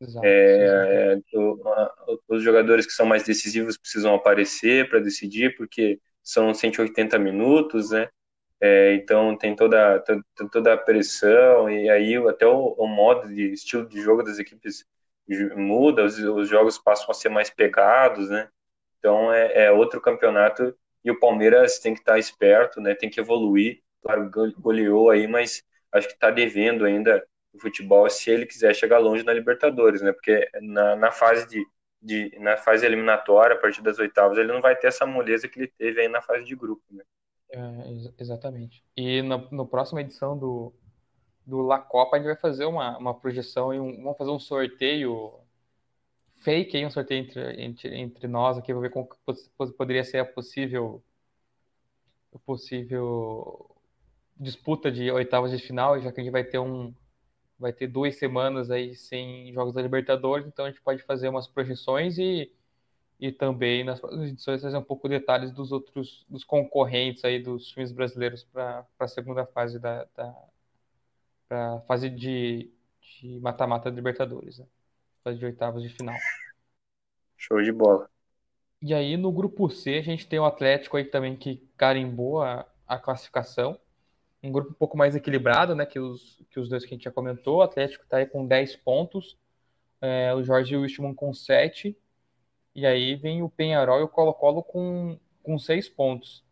Exato. 0.00 0.24
É, 0.24 1.14
a, 1.14 1.94
os 2.28 2.42
jogadores 2.42 2.86
que 2.86 2.92
são 2.92 3.04
mais 3.04 3.22
decisivos 3.22 3.76
precisam 3.76 4.14
aparecer 4.14 4.88
para 4.88 4.98
decidir, 4.98 5.56
porque 5.56 6.00
são 6.22 6.54
180 6.54 7.18
minutos, 7.18 7.90
né? 7.90 8.08
É, 8.60 8.94
então 8.94 9.36
tem 9.36 9.56
toda, 9.56 10.02
toda 10.52 10.74
a 10.74 10.76
pressão 10.76 11.70
e 11.70 11.88
aí 11.88 12.14
até 12.28 12.46
o, 12.46 12.74
o, 12.76 12.86
modo 12.86 13.26
de 13.28 13.52
estilo 13.52 13.88
de 13.88 14.02
jogo 14.02 14.22
das 14.22 14.38
equipes 14.38 14.84
muda, 15.56 16.04
os, 16.04 16.18
os 16.18 16.48
jogos 16.48 16.76
passam 16.78 17.10
a 17.10 17.14
ser 17.14 17.30
mais 17.30 17.48
pegados, 17.48 18.28
né? 18.28 18.48
Então 18.98 19.32
é, 19.32 19.64
é, 19.64 19.72
outro 19.72 20.00
campeonato 20.00 20.76
e 21.04 21.10
o 21.10 21.18
Palmeiras 21.18 21.78
tem 21.78 21.94
que 21.94 22.00
estar 22.00 22.18
esperto, 22.18 22.80
né? 22.80 22.94
Tem 22.94 23.08
que 23.08 23.20
evoluir. 23.20 23.80
Claro, 24.02 24.30
goleou 24.58 25.10
aí, 25.10 25.26
mas 25.26 25.62
acho 25.92 26.08
que 26.08 26.14
está 26.14 26.30
devendo 26.30 26.84
ainda 26.84 27.24
o 27.52 27.58
futebol 27.58 28.08
se 28.08 28.30
ele 28.30 28.46
quiser 28.46 28.74
chegar 28.74 28.98
longe 28.98 29.24
na 29.24 29.32
Libertadores, 29.32 30.02
né? 30.02 30.12
Porque 30.12 30.48
na, 30.60 30.96
na 30.96 31.10
fase 31.10 31.48
de, 31.48 31.66
de, 32.00 32.38
na 32.38 32.56
fase 32.56 32.86
eliminatória, 32.86 33.56
a 33.56 33.58
partir 33.58 33.82
das 33.82 33.98
oitavas, 33.98 34.38
ele 34.38 34.52
não 34.52 34.60
vai 34.60 34.76
ter 34.76 34.88
essa 34.88 35.06
moleza 35.06 35.48
que 35.48 35.58
ele 35.58 35.68
teve 35.68 36.00
aí 36.00 36.08
na 36.08 36.22
fase 36.22 36.44
de 36.44 36.54
grupo, 36.54 36.82
né? 36.90 37.02
É, 37.52 37.60
exatamente. 38.18 38.84
E 38.96 39.22
na 39.22 39.38
no 39.50 39.66
próxima 39.66 40.00
edição 40.00 40.38
do, 40.38 40.72
do 41.44 41.60
La 41.62 41.78
Copa, 41.78 42.16
a 42.16 42.18
gente 42.18 42.28
vai 42.28 42.36
fazer 42.36 42.64
uma, 42.64 42.96
uma 42.96 43.14
projeção 43.14 43.74
e 43.74 43.80
um, 43.80 44.02
vamos 44.02 44.16
fazer 44.16 44.30
um 44.30 44.38
sorteio 44.38 45.34
fake 46.36 46.76
aí, 46.76 46.86
um 46.86 46.90
sorteio 46.90 47.22
entre, 47.22 47.62
entre, 47.62 47.96
entre 47.96 48.28
nós 48.28 48.56
aqui, 48.56 48.72
vou 48.72 48.82
ver 48.82 48.90
como 48.90 49.08
poderia 49.76 50.04
ser 50.04 50.18
a 50.18 50.24
possível, 50.24 51.02
a 52.32 52.38
possível 52.38 53.68
disputa 54.36 54.90
de 54.90 55.10
oitavas 55.10 55.50
de 55.50 55.58
final, 55.58 56.00
já 56.00 56.10
que 56.10 56.20
a 56.20 56.24
gente 56.24 56.32
vai 56.32 56.44
ter 56.44 56.58
um, 56.58 56.94
vai 57.60 57.72
ter 57.72 57.86
duas 57.86 58.16
semanas 58.16 58.70
aí 58.70 58.96
sem 58.96 59.52
jogos 59.52 59.74
da 59.74 59.82
Libertadores, 59.82 60.46
então 60.46 60.64
a 60.64 60.70
gente 60.70 60.80
pode 60.80 61.02
fazer 61.02 61.28
umas 61.28 61.46
projeções 61.46 62.16
e, 62.18 62.50
e 63.20 63.30
também 63.30 63.84
nas 63.84 64.02
edições 64.02 64.62
fazer 64.62 64.78
um 64.78 64.82
pouco 64.82 65.08
de 65.08 65.18
detalhes 65.18 65.52
dos 65.52 65.70
outros 65.70 66.24
dos 66.28 66.42
concorrentes 66.42 67.22
aí 67.24 67.38
dos 67.38 67.68
times 67.68 67.92
brasileiros 67.92 68.42
para 68.44 68.86
a 68.98 69.06
segunda 69.06 69.44
fase 69.44 69.78
da, 69.78 70.08
da 70.16 71.80
fase 71.86 72.08
de 72.08 72.72
mata-mata 73.42 73.90
da 73.90 73.96
Libertadores, 73.96 74.58
né? 74.58 74.66
fase 75.22 75.38
de 75.38 75.44
oitavas 75.44 75.82
de 75.82 75.90
final. 75.90 76.16
Show 77.36 77.62
de 77.62 77.72
bola. 77.72 78.08
E 78.80 78.94
aí 78.94 79.18
no 79.18 79.30
grupo 79.30 79.68
C 79.68 79.98
a 79.98 80.02
gente 80.02 80.26
tem 80.26 80.38
o 80.38 80.46
Atlético 80.46 80.96
aí 80.96 81.04
também 81.04 81.36
que 81.36 81.68
carimbou 81.76 82.42
a, 82.42 82.66
a 82.86 82.98
classificação 82.98 83.78
um 84.42 84.50
grupo 84.50 84.70
um 84.70 84.74
pouco 84.74 84.96
mais 84.96 85.14
equilibrado, 85.14 85.74
né, 85.74 85.84
que 85.84 85.98
os, 85.98 86.42
que 86.50 86.58
os 86.58 86.68
dois 86.68 86.84
que 86.84 86.94
a 86.94 86.96
gente 86.96 87.04
já 87.04 87.10
comentou. 87.10 87.58
O 87.58 87.62
Atlético 87.62 88.04
está 88.04 88.18
aí 88.18 88.26
com 88.26 88.46
10 88.46 88.76
pontos, 88.76 89.36
é, 90.00 90.34
o 90.34 90.42
Jorge 90.42 90.76
Wilstermann 90.76 91.14
com 91.14 91.32
7, 91.32 91.96
e 92.74 92.86
aí 92.86 93.16
vem 93.16 93.42
o 93.42 93.48
Penharol 93.48 94.00
e 94.00 94.02
o 94.02 94.08
Colo-Colo 94.08 94.62
com, 94.62 95.18
com 95.42 95.58
6 95.58 95.88
pontos. 95.90 96.44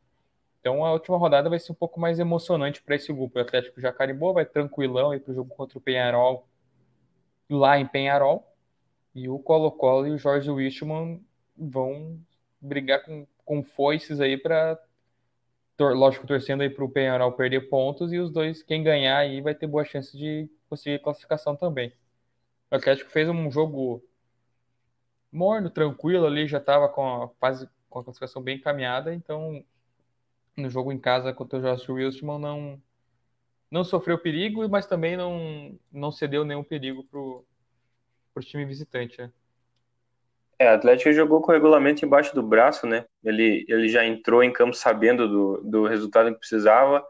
Então 0.61 0.85
a 0.85 0.93
última 0.93 1.17
rodada 1.17 1.49
vai 1.49 1.59
ser 1.59 1.73
um 1.73 1.77
pouco 1.77 1.99
mais 1.99 2.19
emocionante 2.19 2.83
para 2.83 2.97
esse 2.97 3.13
grupo. 3.13 3.39
O 3.39 3.43
Atlético 3.43 3.81
já 3.81 3.93
carimbou, 3.93 4.35
vai 4.35 4.45
tranquilão 4.45 5.13
aí 5.13 5.21
para 5.21 5.33
o 5.33 5.35
jogo 5.35 5.55
contra 5.55 5.79
o 5.79 5.81
Penharol 5.81 6.47
lá 7.49 7.79
em 7.79 7.87
Penharol. 7.87 8.47
E 9.15 9.29
o 9.29 9.39
Colo-Colo 9.39 10.07
e 10.07 10.11
o 10.11 10.19
Jorge 10.19 10.51
Wilstermann 10.51 11.25
vão 11.57 12.21
brigar 12.61 13.05
com, 13.05 13.27
com 13.45 13.63
foices 13.63 14.21
aí 14.21 14.37
para 14.37 14.79
lógico, 15.81 16.27
torcendo 16.27 16.63
aí 16.63 16.71
para 16.71 16.85
o 16.85 16.91
Penharol 16.91 17.33
perder 17.33 17.69
pontos 17.69 18.13
e 18.13 18.19
os 18.19 18.31
dois, 18.31 18.63
quem 18.63 18.83
ganhar 18.83 19.19
aí 19.19 19.41
vai 19.41 19.55
ter 19.55 19.67
boa 19.67 19.85
chance 19.85 20.17
de 20.17 20.51
conseguir 20.69 21.01
classificação 21.01 21.57
também. 21.57 21.93
O 22.71 22.77
Atlético 22.77 23.11
fez 23.11 23.29
um 23.29 23.51
jogo 23.51 24.03
morno, 25.33 25.71
tranquilo 25.71 26.27
ali, 26.27 26.47
já 26.47 26.59
estava 26.59 26.89
com 26.89 27.25
a 27.25 27.29
fase 27.41 27.69
com 27.89 28.01
a 28.01 28.05
classificação 28.05 28.43
bem 28.43 28.57
encaminhada, 28.59 29.15
então 29.15 29.65
no 30.57 30.69
jogo 30.69 30.93
em 30.93 30.99
casa 30.99 31.33
contra 31.33 31.59
o 31.59 31.63
Josh 31.63 31.89
Wilson 31.89 32.39
não 32.39 32.83
não 33.71 33.85
sofreu 33.85 34.19
perigo, 34.19 34.69
mas 34.69 34.87
também 34.87 35.17
não 35.17 35.79
não 35.93 36.13
cedeu 36.13 36.45
nenhum 36.45 36.65
perigo 36.65 37.05
pro 37.05 37.45
pro 38.35 38.45
time 38.45 38.65
visitante, 38.65 39.19
né? 39.21 39.33
É, 40.59 40.71
o 40.73 40.75
Atlético 40.75 41.13
jogou 41.13 41.41
com 41.41 41.53
o 41.53 41.55
regulamento 41.55 42.05
embaixo 42.05 42.35
do 42.35 42.43
braço, 42.43 42.87
né? 42.87 43.05
Ele, 43.23 43.65
ele 43.69 43.89
já 43.89 44.05
entrou 44.05 44.43
em 44.43 44.53
campo 44.53 44.75
sabendo 44.75 45.29
do, 45.29 45.63
do 45.63 45.87
resultado 45.87 46.33
que 46.33 46.39
precisava, 46.41 47.07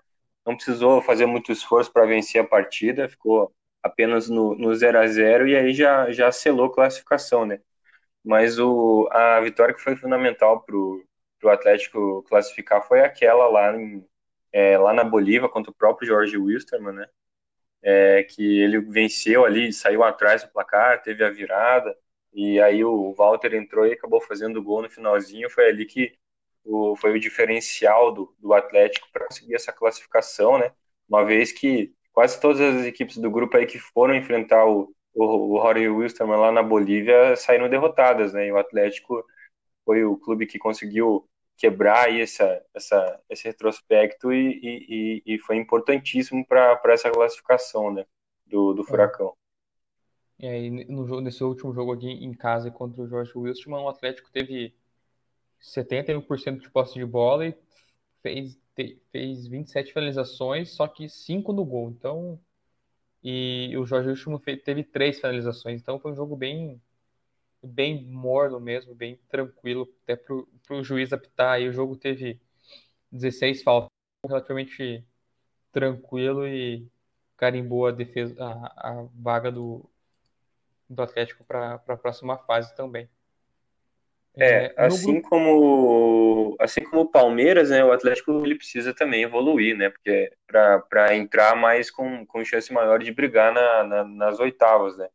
não 0.47 0.55
precisou 0.57 1.01
fazer 1.03 1.25
muito 1.27 1.51
esforço 1.51 1.91
para 1.93 2.05
vencer 2.07 2.41
a 2.43 2.47
partida, 2.47 3.09
ficou 3.09 3.55
apenas 3.83 4.29
no, 4.29 4.55
no 4.55 4.75
0 4.75 4.99
a 4.99 5.07
0 5.07 5.49
e 5.49 5.57
aí 5.57 5.73
já, 5.73 6.11
já 6.13 6.31
selou 6.31 6.71
classificação, 6.71 7.47
né? 7.47 7.61
Mas 8.25 8.59
o, 8.59 9.09
a 9.13 9.41
vitória 9.41 9.75
que 9.75 9.83
foi 9.83 9.97
fundamental 9.97 10.63
para 10.65 10.77
o 10.77 11.05
Atlético 11.51 12.23
classificar 12.25 12.83
foi 12.87 13.01
aquela 13.01 13.49
lá, 13.49 13.77
em, 13.77 14.07
é, 14.53 14.79
lá 14.79 14.93
na 14.95 15.05
Bolívia 15.05 15.49
contra 15.49 15.71
o 15.71 15.75
próprio 15.75 16.09
Jorge 16.09 16.37
Wilstermann, 16.39 16.95
né? 16.97 17.09
É, 17.83 18.25
que 18.25 18.61
ele 18.61 18.81
venceu 18.81 19.45
ali, 19.45 19.73
saiu 19.73 20.03
atrás 20.05 20.43
do 20.45 20.51
placar, 20.51 21.03
teve 21.03 21.25
a 21.25 21.31
virada, 21.31 21.97
e 22.39 22.61
aí 22.61 22.85
o 22.85 23.13
Walter 23.15 23.53
entrou 23.53 23.85
e 23.85 23.93
acabou 23.93 24.21
fazendo 24.21 24.61
o 24.61 24.63
gol 24.63 24.81
no 24.81 24.89
finalzinho. 24.89 25.51
Foi 25.51 25.69
ali 25.69 25.85
que 25.85 26.17
o, 26.65 26.95
foi 26.95 27.11
o 27.11 27.19
diferencial 27.19 28.13
do, 28.13 28.33
do 28.39 28.55
Atlético 28.55 29.09
para 29.13 29.27
conseguir 29.27 29.57
essa 29.57 29.73
classificação, 29.73 30.57
né? 30.57 30.73
Uma 31.09 31.25
vez 31.25 31.51
que 31.51 31.93
quase 32.13 32.41
todas 32.41 32.61
as 32.61 32.87
equipes 32.87 33.19
do 33.19 33.29
grupo 33.29 33.57
aí 33.57 33.67
que 33.67 33.81
foram 33.81 34.15
enfrentar 34.15 34.65
o, 34.67 34.95
o, 35.13 35.25
o 35.25 35.59
Rory 35.59 35.89
Wilstermann 35.89 36.39
lá 36.39 36.53
na 36.53 36.63
Bolívia 36.63 37.35
saíram 37.35 37.69
derrotadas, 37.69 38.33
né? 38.33 38.47
E 38.47 38.53
o 38.53 38.59
Atlético 38.59 39.27
foi 39.85 40.05
o 40.05 40.17
clube 40.17 40.47
que 40.47 40.61
conseguiu 40.61 41.29
quebrar 41.57 42.07
aí 42.07 42.21
essa, 42.21 42.65
essa, 42.73 43.21
esse 43.29 43.49
retrospecto 43.49 44.33
e, 44.33 44.61
e, 45.27 45.35
e 45.35 45.39
foi 45.41 45.57
importantíssimo 45.57 46.47
para 46.47 46.81
essa 46.91 47.11
classificação 47.11 47.93
né, 47.93 48.07
do, 48.47 48.75
do 48.75 48.83
é. 48.83 48.85
Furacão. 48.85 49.35
E 50.39 50.47
aí, 50.47 50.71
no 50.71 51.07
jogo, 51.07 51.21
nesse 51.21 51.43
último 51.43 51.73
jogo 51.75 51.93
aqui 51.93 52.07
em 52.09 52.33
casa 52.33 52.71
contra 52.71 53.03
o 53.03 53.09
Jorge 53.09 53.33
Wilson, 53.37 53.71
o 53.73 53.89
Atlético 53.89 54.31
teve 54.31 54.75
71% 55.61 56.61
de 56.61 56.71
posse 56.71 56.95
de 56.95 57.05
bola 57.05 57.47
e 57.47 57.55
fez, 58.23 58.59
te, 58.75 59.01
fez 59.11 59.47
27 59.49 59.93
finalizações, 59.93 60.73
só 60.75 60.87
que 60.89 61.09
5 61.09 61.53
no 61.53 61.65
gol. 61.65 61.91
Então, 61.91 62.41
e 63.23 63.77
o 63.79 63.87
Jorge 63.87 64.11
Wilson 64.11 64.39
teve 64.65 64.85
3 64.85 65.21
finalizações. 65.21 65.81
Então, 65.81 65.99
foi 66.01 66.13
um 66.13 66.17
jogo 66.17 66.37
bem 66.37 66.81
bem 67.63 68.05
morno 68.07 68.61
mesmo, 68.61 68.95
bem 68.95 69.17
tranquilo, 69.29 69.89
até 70.03 70.17
para 70.17 70.35
o 70.35 70.85
juiz 70.85 71.13
apitar. 71.13 71.61
E 71.61 71.69
o 71.69 71.73
jogo 71.73 71.97
teve 71.97 72.41
16 73.13 73.63
faltas, 73.63 73.91
relativamente 74.27 75.05
tranquilo 75.73 76.47
e 76.47 76.89
carimbou 77.37 77.87
a 77.87 77.93
defesa, 77.93 78.35
a, 78.45 79.03
a 79.03 79.09
vaga 79.15 79.53
do, 79.53 79.89
do 80.89 81.03
Atlético 81.03 81.45
para 81.45 81.75
a 81.75 81.97
próxima 81.97 82.39
fase 82.39 82.75
também. 82.75 83.09
É, 84.41 84.67
é 84.67 84.87
assim 84.87 85.15
grupo... 85.15 85.29
como 85.29 86.57
assim 86.61 86.85
como 86.85 87.03
o 87.03 87.11
Palmeiras, 87.11 87.71
né, 87.71 87.85
o 87.85 87.91
Atlético 87.91 88.45
ele 88.45 88.55
precisa 88.55 88.95
também 88.95 89.23
evoluir, 89.23 89.77
né, 89.77 89.91
porque 89.91 90.33
para 90.47 91.17
entrar 91.17 91.57
mais 91.57 91.91
com, 91.91 92.25
com 92.25 92.45
chance 92.45 92.73
maior 92.73 93.01
de 93.01 93.13
brigar 93.13 93.53
na, 93.53 93.83
na, 93.83 94.05
nas 94.05 94.39
oitavas, 94.39 94.97
né. 94.97 95.09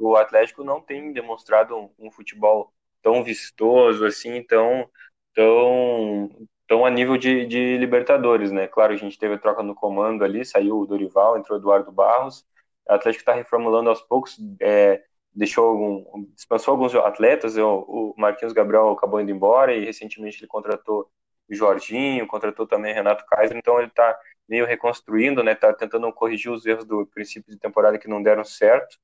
O 0.00 0.14
Atlético 0.14 0.62
não 0.62 0.80
tem 0.80 1.12
demonstrado 1.12 1.76
um, 1.76 1.90
um, 1.98 2.10
futebol 2.10 2.72
tão 3.02 3.24
vistoso 3.24 4.06
assim, 4.06 4.42
tão 4.44 4.88
tão 5.34 6.30
tão 6.68 6.86
a 6.86 6.90
nível 6.90 7.16
de, 7.16 7.46
de 7.46 7.76
Libertadores, 7.78 8.52
né. 8.52 8.68
Claro, 8.68 8.92
a 8.92 8.96
gente 8.96 9.18
teve 9.18 9.34
a 9.34 9.38
troca 9.38 9.62
no 9.62 9.74
comando 9.74 10.22
ali, 10.24 10.44
saiu 10.44 10.78
o 10.78 10.86
Dorival, 10.86 11.36
entrou 11.36 11.58
o 11.58 11.60
Eduardo 11.60 11.90
Barros. 11.90 12.46
O 12.88 12.92
Atlético 12.92 13.22
está 13.22 13.34
reformulando 13.34 13.90
aos 13.90 14.00
poucos, 14.02 14.38
é, 14.60 15.02
deixou 15.38 15.68
algum, 15.68 16.24
dispensou 16.34 16.72
alguns 16.72 16.92
atletas, 16.96 17.56
o 17.56 18.12
Marquinhos 18.18 18.52
Gabriel 18.52 18.90
acabou 18.90 19.20
indo 19.20 19.30
embora 19.30 19.72
e 19.72 19.84
recentemente 19.84 20.40
ele 20.40 20.48
contratou 20.48 21.08
o 21.48 21.54
Jorginho, 21.54 22.26
contratou 22.26 22.66
também 22.66 22.92
Renato 22.92 23.24
Kaiser, 23.24 23.56
então 23.56 23.78
ele 23.78 23.86
está 23.86 24.18
meio 24.48 24.66
reconstruindo, 24.66 25.44
né, 25.44 25.52
está 25.52 25.72
tentando 25.72 26.12
corrigir 26.12 26.50
os 26.50 26.66
erros 26.66 26.84
do 26.84 27.06
princípio 27.06 27.52
de 27.52 27.58
temporada 27.58 27.98
que 27.98 28.08
não 28.08 28.20
deram 28.20 28.44
certo, 28.44 28.98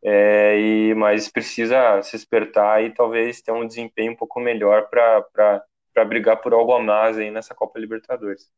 é, 0.00 0.60
e 0.60 0.94
mas 0.94 1.28
precisa 1.28 2.00
se 2.02 2.14
espertar 2.14 2.84
e 2.84 2.94
talvez 2.94 3.42
ter 3.42 3.50
um 3.50 3.66
desempenho 3.66 4.12
um 4.12 4.16
pouco 4.16 4.38
melhor 4.38 4.88
para 4.88 6.04
brigar 6.06 6.40
por 6.40 6.52
algo 6.52 6.72
a 6.72 6.80
mais 6.80 7.18
aí 7.18 7.32
nessa 7.32 7.54
Copa 7.54 7.80
Libertadores. 7.80 8.48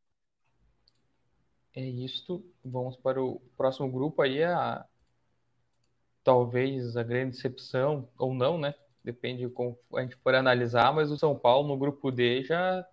É 1.75 1.81
isso. 1.81 2.45
Vamos 2.63 2.97
para 2.97 3.23
o 3.23 3.41
próximo 3.57 3.91
grupo 3.91 4.23
aí, 4.23 4.43
a 4.43 4.85
talvez 6.27 6.97
a 6.97 7.05
grande 7.05 7.37
decepção, 7.37 8.09
ou 8.19 8.35
não, 8.35 8.59
né? 8.59 8.75
Depende 9.05 9.47
de 9.47 9.49
como 9.49 9.79
a 9.95 10.03
gente 10.03 10.17
for 10.17 10.35
analisar, 10.35 10.93
mas 10.93 11.09
o 11.09 11.17
São 11.17 11.39
Paulo 11.39 11.69
no 11.69 11.79
grupo 11.79 12.11
D 12.11 12.43
já 12.43 12.85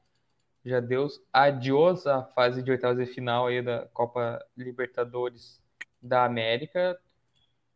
já 0.63 0.79
deu 0.79 1.07
adiós 1.33 2.05
à 2.07 2.23
fase 2.23 2.61
de 2.61 2.71
oitavas 2.71 2.97
de 2.97 3.11
final 3.11 3.47
aí 3.47 3.61
da 3.61 3.87
Copa 3.87 4.39
Libertadores 4.55 5.59
da 6.01 6.23
América. 6.25 6.97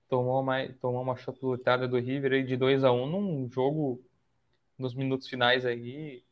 Tomou 0.07 0.39
uma, 0.41 0.67
tomou 0.73 1.01
uma 1.01 1.17
chapuletada 1.17 1.87
do 1.87 1.97
River 1.97 2.33
aí 2.33 2.43
de 2.43 2.55
2 2.55 2.83
a 2.83 2.91
1 2.91 3.03
um, 3.03 3.07
num 3.07 3.49
jogo 3.51 4.01
nos 4.77 4.93
minutos 4.93 5.27
finais 5.27 5.65
aí, 5.65 6.23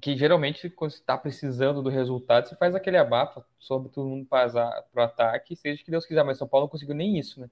que 0.00 0.16
geralmente 0.16 0.70
quando 0.70 0.92
você 0.92 0.98
está 0.98 1.18
precisando 1.18 1.82
do 1.82 1.90
resultado, 1.90 2.48
você 2.48 2.56
faz 2.56 2.74
aquele 2.74 2.98
abafa, 2.98 3.44
sobe 3.58 3.88
todo 3.90 4.08
mundo 4.08 4.26
para 4.26 4.84
o 4.94 5.00
ataque, 5.00 5.56
seja 5.56 5.82
que 5.84 5.90
Deus 5.90 6.06
quiser, 6.06 6.24
mas 6.24 6.38
São 6.38 6.48
Paulo 6.48 6.66
não 6.66 6.70
conseguiu 6.70 6.94
nem 6.94 7.18
isso, 7.18 7.40
né? 7.40 7.50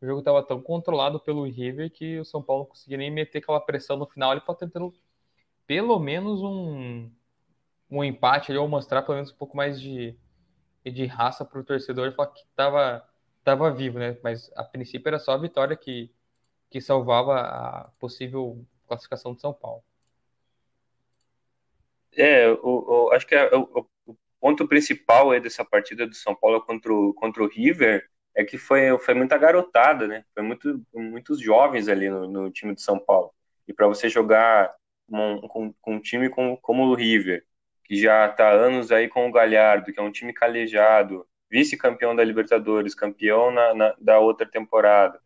O 0.00 0.06
jogo 0.06 0.20
estava 0.20 0.42
tão 0.42 0.62
controlado 0.62 1.20
pelo 1.20 1.44
River 1.44 1.90
que 1.90 2.18
o 2.18 2.24
São 2.24 2.42
Paulo 2.42 2.62
não 2.62 2.70
conseguia 2.70 2.96
nem 2.96 3.10
meter 3.10 3.38
aquela 3.38 3.60
pressão 3.60 3.96
no 3.96 4.06
final 4.06 4.32
ele 4.32 4.40
para 4.40 4.54
tentando 4.54 4.94
pelo 5.66 5.98
menos 5.98 6.42
um, 6.42 7.10
um 7.90 8.02
empate 8.02 8.50
ali, 8.50 8.58
ou 8.58 8.66
mostrar 8.66 9.02
pelo 9.02 9.16
menos 9.16 9.30
um 9.30 9.36
pouco 9.36 9.56
mais 9.56 9.80
de, 9.80 10.16
de 10.84 11.06
raça 11.06 11.44
para 11.44 11.60
o 11.60 11.64
torcedor 11.64 12.08
e 12.08 12.12
falar 12.12 12.28
que 12.28 12.40
estava 12.40 13.06
tava 13.44 13.70
vivo, 13.70 13.98
né? 13.98 14.18
Mas 14.22 14.50
a 14.56 14.64
princípio 14.64 15.08
era 15.08 15.18
só 15.18 15.32
a 15.32 15.38
vitória 15.38 15.76
que, 15.76 16.10
que 16.70 16.80
salvava 16.80 17.40
a 17.40 17.90
possível 17.98 18.64
classificação 18.86 19.34
de 19.34 19.40
São 19.40 19.52
Paulo. 19.52 19.82
É, 22.16 22.48
o, 22.50 23.06
o 23.08 23.12
acho 23.12 23.26
que 23.26 23.34
é, 23.34 23.54
o, 23.54 23.86
o, 24.06 24.16
ponto 24.40 24.66
principal 24.66 25.30
aí 25.30 25.40
dessa 25.40 25.64
partida 25.64 26.06
do 26.06 26.14
São 26.14 26.34
Paulo 26.34 26.60
contra 26.62 26.92
o, 26.92 27.14
contra 27.14 27.42
o 27.42 27.48
River 27.48 28.08
é 28.40 28.44
que 28.44 28.58
foi, 28.58 28.96
foi 28.98 29.14
muita 29.14 29.36
garotada, 29.36 30.06
né? 30.06 30.24
Foi 30.34 30.42
muito, 30.42 30.82
muitos 30.94 31.40
jovens 31.40 31.88
ali 31.88 32.08
no, 32.08 32.26
no 32.26 32.50
time 32.50 32.74
de 32.74 32.82
São 32.82 32.98
Paulo. 32.98 33.32
E 33.68 33.72
para 33.72 33.86
você 33.86 34.08
jogar 34.08 34.74
com, 35.08 35.40
com, 35.42 35.72
com, 35.74 35.94
um 35.94 36.00
time 36.00 36.28
como, 36.28 36.56
como 36.56 36.84
o 36.84 36.94
River, 36.94 37.44
que 37.84 37.96
já 37.96 38.26
está 38.26 38.50
anos 38.50 38.90
aí 38.90 39.08
com 39.08 39.28
o 39.28 39.32
Galhardo, 39.32 39.92
que 39.92 40.00
é 40.00 40.02
um 40.02 40.12
time 40.12 40.32
calejado, 40.32 41.26
vice-campeão 41.50 42.16
da 42.16 42.24
Libertadores, 42.24 42.94
campeão 42.94 43.50
na, 43.50 43.74
na, 43.74 43.94
da 44.00 44.18
outra 44.18 44.46
temporada. 44.46 45.20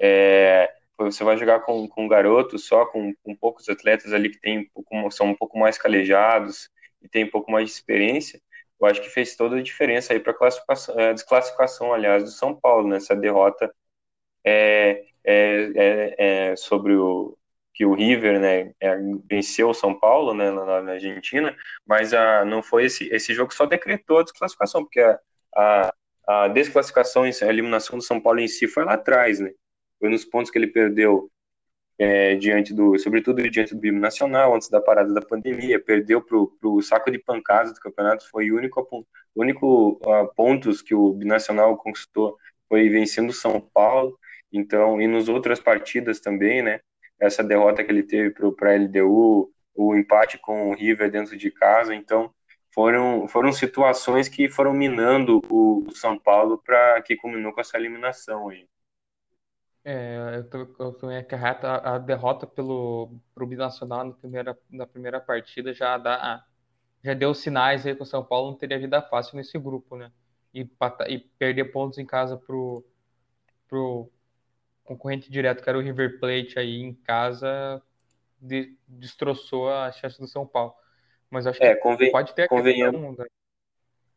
É, 0.00 0.70
você 0.98 1.24
vai 1.24 1.36
jogar 1.38 1.60
com, 1.60 1.88
com 1.88 2.06
garotos 2.06 2.66
só, 2.66 2.84
com, 2.84 3.14
com 3.22 3.34
poucos 3.34 3.68
atletas 3.68 4.12
ali 4.12 4.28
que 4.28 4.40
tem, 4.40 4.70
são 5.10 5.28
um 5.28 5.34
pouco 5.34 5.58
mais 5.58 5.78
calejados 5.78 6.68
e 7.00 7.08
tem 7.08 7.24
um 7.24 7.30
pouco 7.30 7.50
mais 7.50 7.66
de 7.68 7.72
experiência. 7.72 8.40
Eu 8.82 8.88
acho 8.88 9.00
que 9.00 9.08
fez 9.08 9.36
toda 9.36 9.56
a 9.56 9.62
diferença 9.62 10.12
aí 10.12 10.18
para 10.20 10.32
a 10.32 11.00
é, 11.00 11.14
desclassificação, 11.14 11.94
aliás, 11.94 12.24
do 12.24 12.30
São 12.30 12.54
Paulo, 12.54 12.88
nessa 12.88 13.14
né? 13.14 13.20
derrota 13.20 13.72
é, 14.44 15.04
é, 15.24 15.72
é, 15.76 16.50
é 16.50 16.56
sobre 16.56 16.94
o, 16.96 17.38
que 17.72 17.86
o 17.86 17.94
River 17.94 18.40
né, 18.40 18.74
é, 18.80 18.96
venceu 19.28 19.70
o 19.70 19.74
São 19.74 19.98
Paulo 19.98 20.34
né, 20.34 20.50
na, 20.50 20.82
na 20.82 20.92
Argentina, 20.92 21.56
mas 21.86 22.12
a, 22.12 22.44
não 22.44 22.62
foi 22.62 22.86
esse, 22.86 23.08
esse 23.14 23.32
jogo 23.32 23.54
só 23.54 23.66
decretou 23.66 24.18
a 24.18 24.22
desclassificação, 24.24 24.82
porque 24.84 25.00
a, 25.00 25.18
a, 25.54 25.94
a 26.26 26.48
desclassificação, 26.48 27.22
a 27.22 27.46
eliminação 27.46 27.98
do 27.98 28.04
São 28.04 28.20
Paulo 28.20 28.40
em 28.40 28.48
si 28.48 28.66
foi 28.66 28.84
lá 28.84 28.94
atrás, 28.94 29.40
né? 29.40 29.52
Foi 29.98 30.10
nos 30.10 30.24
pontos 30.24 30.50
que 30.50 30.58
ele 30.58 30.66
perdeu 30.66 31.30
é, 32.02 32.34
diante 32.34 32.74
do, 32.74 32.98
sobretudo 32.98 33.48
diante 33.48 33.74
do 33.74 33.80
Binacional, 33.80 34.54
antes 34.54 34.68
da 34.68 34.80
parada 34.80 35.12
da 35.14 35.20
pandemia, 35.20 35.78
perdeu 35.78 36.20
para 36.20 36.36
o 36.36 36.82
saco 36.82 37.10
de 37.10 37.18
pancadas 37.18 37.72
do 37.72 37.80
campeonato, 37.80 38.28
foi 38.30 38.50
o 38.50 38.56
único, 38.56 39.06
único 39.36 40.00
uh, 40.04 40.34
pontos 40.34 40.82
que 40.82 40.94
o 40.94 41.12
Binacional 41.12 41.76
conquistou 41.76 42.36
foi 42.68 42.88
vencendo 42.88 43.30
o 43.30 43.34
São 43.34 43.60
Paulo, 43.60 44.18
então, 44.50 45.00
e 45.00 45.06
nos 45.06 45.28
outras 45.28 45.60
partidas 45.60 46.20
também, 46.20 46.62
né? 46.62 46.80
essa 47.20 47.44
derrota 47.44 47.84
que 47.84 47.92
ele 47.92 48.02
teve 48.02 48.30
para 48.30 48.72
a 48.72 48.76
LDU, 48.76 49.52
o 49.74 49.94
empate 49.94 50.38
com 50.38 50.70
o 50.70 50.74
River 50.74 51.10
dentro 51.10 51.36
de 51.36 51.50
casa. 51.50 51.94
Então, 51.94 52.34
foram, 52.74 53.28
foram 53.28 53.52
situações 53.52 54.28
que 54.28 54.48
foram 54.48 54.72
minando 54.74 55.40
o, 55.48 55.84
São 55.94 56.18
Paulo 56.18 56.58
para 56.58 57.00
que 57.02 57.16
culminou 57.16 57.52
com 57.52 57.60
essa 57.60 57.76
eliminação 57.76 58.48
aí. 58.48 58.66
É, 59.84 60.36
eu, 60.36 60.48
tô, 60.48 60.58
eu 60.58 60.92
tô 60.92 61.08
a, 61.08 61.94
a 61.94 61.98
derrota 61.98 62.46
pelo 62.46 63.18
pro 63.34 63.46
Binacional 63.46 64.04
na 64.04 64.12
primeira, 64.12 64.58
na 64.70 64.86
primeira 64.86 65.20
partida 65.20 65.72
já 65.72 65.98
dá 65.98 66.44
já 67.02 67.14
deu 67.14 67.34
sinais 67.34 67.84
aí 67.84 67.96
que 67.96 68.02
o 68.02 68.06
São 68.06 68.24
Paulo 68.24 68.52
não 68.52 68.58
teria 68.58 68.78
vida 68.78 69.02
fácil 69.02 69.36
nesse 69.36 69.58
grupo, 69.58 69.96
né? 69.96 70.12
E, 70.54 70.68
e 71.08 71.18
perder 71.18 71.72
pontos 71.72 71.98
em 71.98 72.06
casa 72.06 72.36
pro, 72.36 72.86
pro, 73.66 74.08
concorrente 74.84 75.30
direto, 75.30 75.62
que 75.62 75.68
era 75.68 75.78
o 75.78 75.82
River 75.82 76.20
Plate 76.20 76.58
aí 76.58 76.80
em 76.80 76.94
casa, 76.94 77.82
de, 78.40 78.76
destroçou 78.86 79.70
a 79.70 79.90
chance 79.90 80.20
do 80.20 80.28
São 80.28 80.46
Paulo. 80.46 80.74
Mas 81.30 81.46
acho 81.46 81.62
é, 81.62 81.74
que 81.74 82.10
pode 82.10 82.34
ter 82.34 82.42
a 82.42 82.48
convenhamos, 82.48 83.16
questão, 83.16 83.26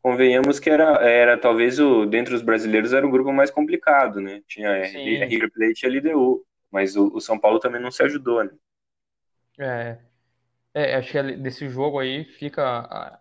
convenhamos 0.06 0.60
que 0.60 0.70
era, 0.70 1.04
era 1.04 1.36
talvez 1.36 1.80
o 1.80 2.06
dentre 2.06 2.32
os 2.32 2.40
brasileiros 2.40 2.92
era 2.92 3.04
o 3.04 3.10
grupo 3.10 3.32
mais 3.32 3.50
complicado, 3.50 4.20
né? 4.20 4.40
Tinha. 4.46 4.84
River 5.26 5.50
Plate 5.50 5.84
e 5.84 5.88
LDU, 5.88 6.46
mas 6.70 6.94
o, 6.94 7.08
o, 7.12 7.20
São 7.20 7.36
Paulo 7.36 7.58
também 7.58 7.82
não 7.82 7.90
se 7.90 8.04
ajudou, 8.04 8.44
né? 8.44 8.52
É, 9.58 9.98
é 10.72 10.94
acho 10.94 11.10
que 11.10 11.36
desse 11.38 11.68
jogo 11.68 11.98
aí 11.98 12.22
fica 12.22 13.20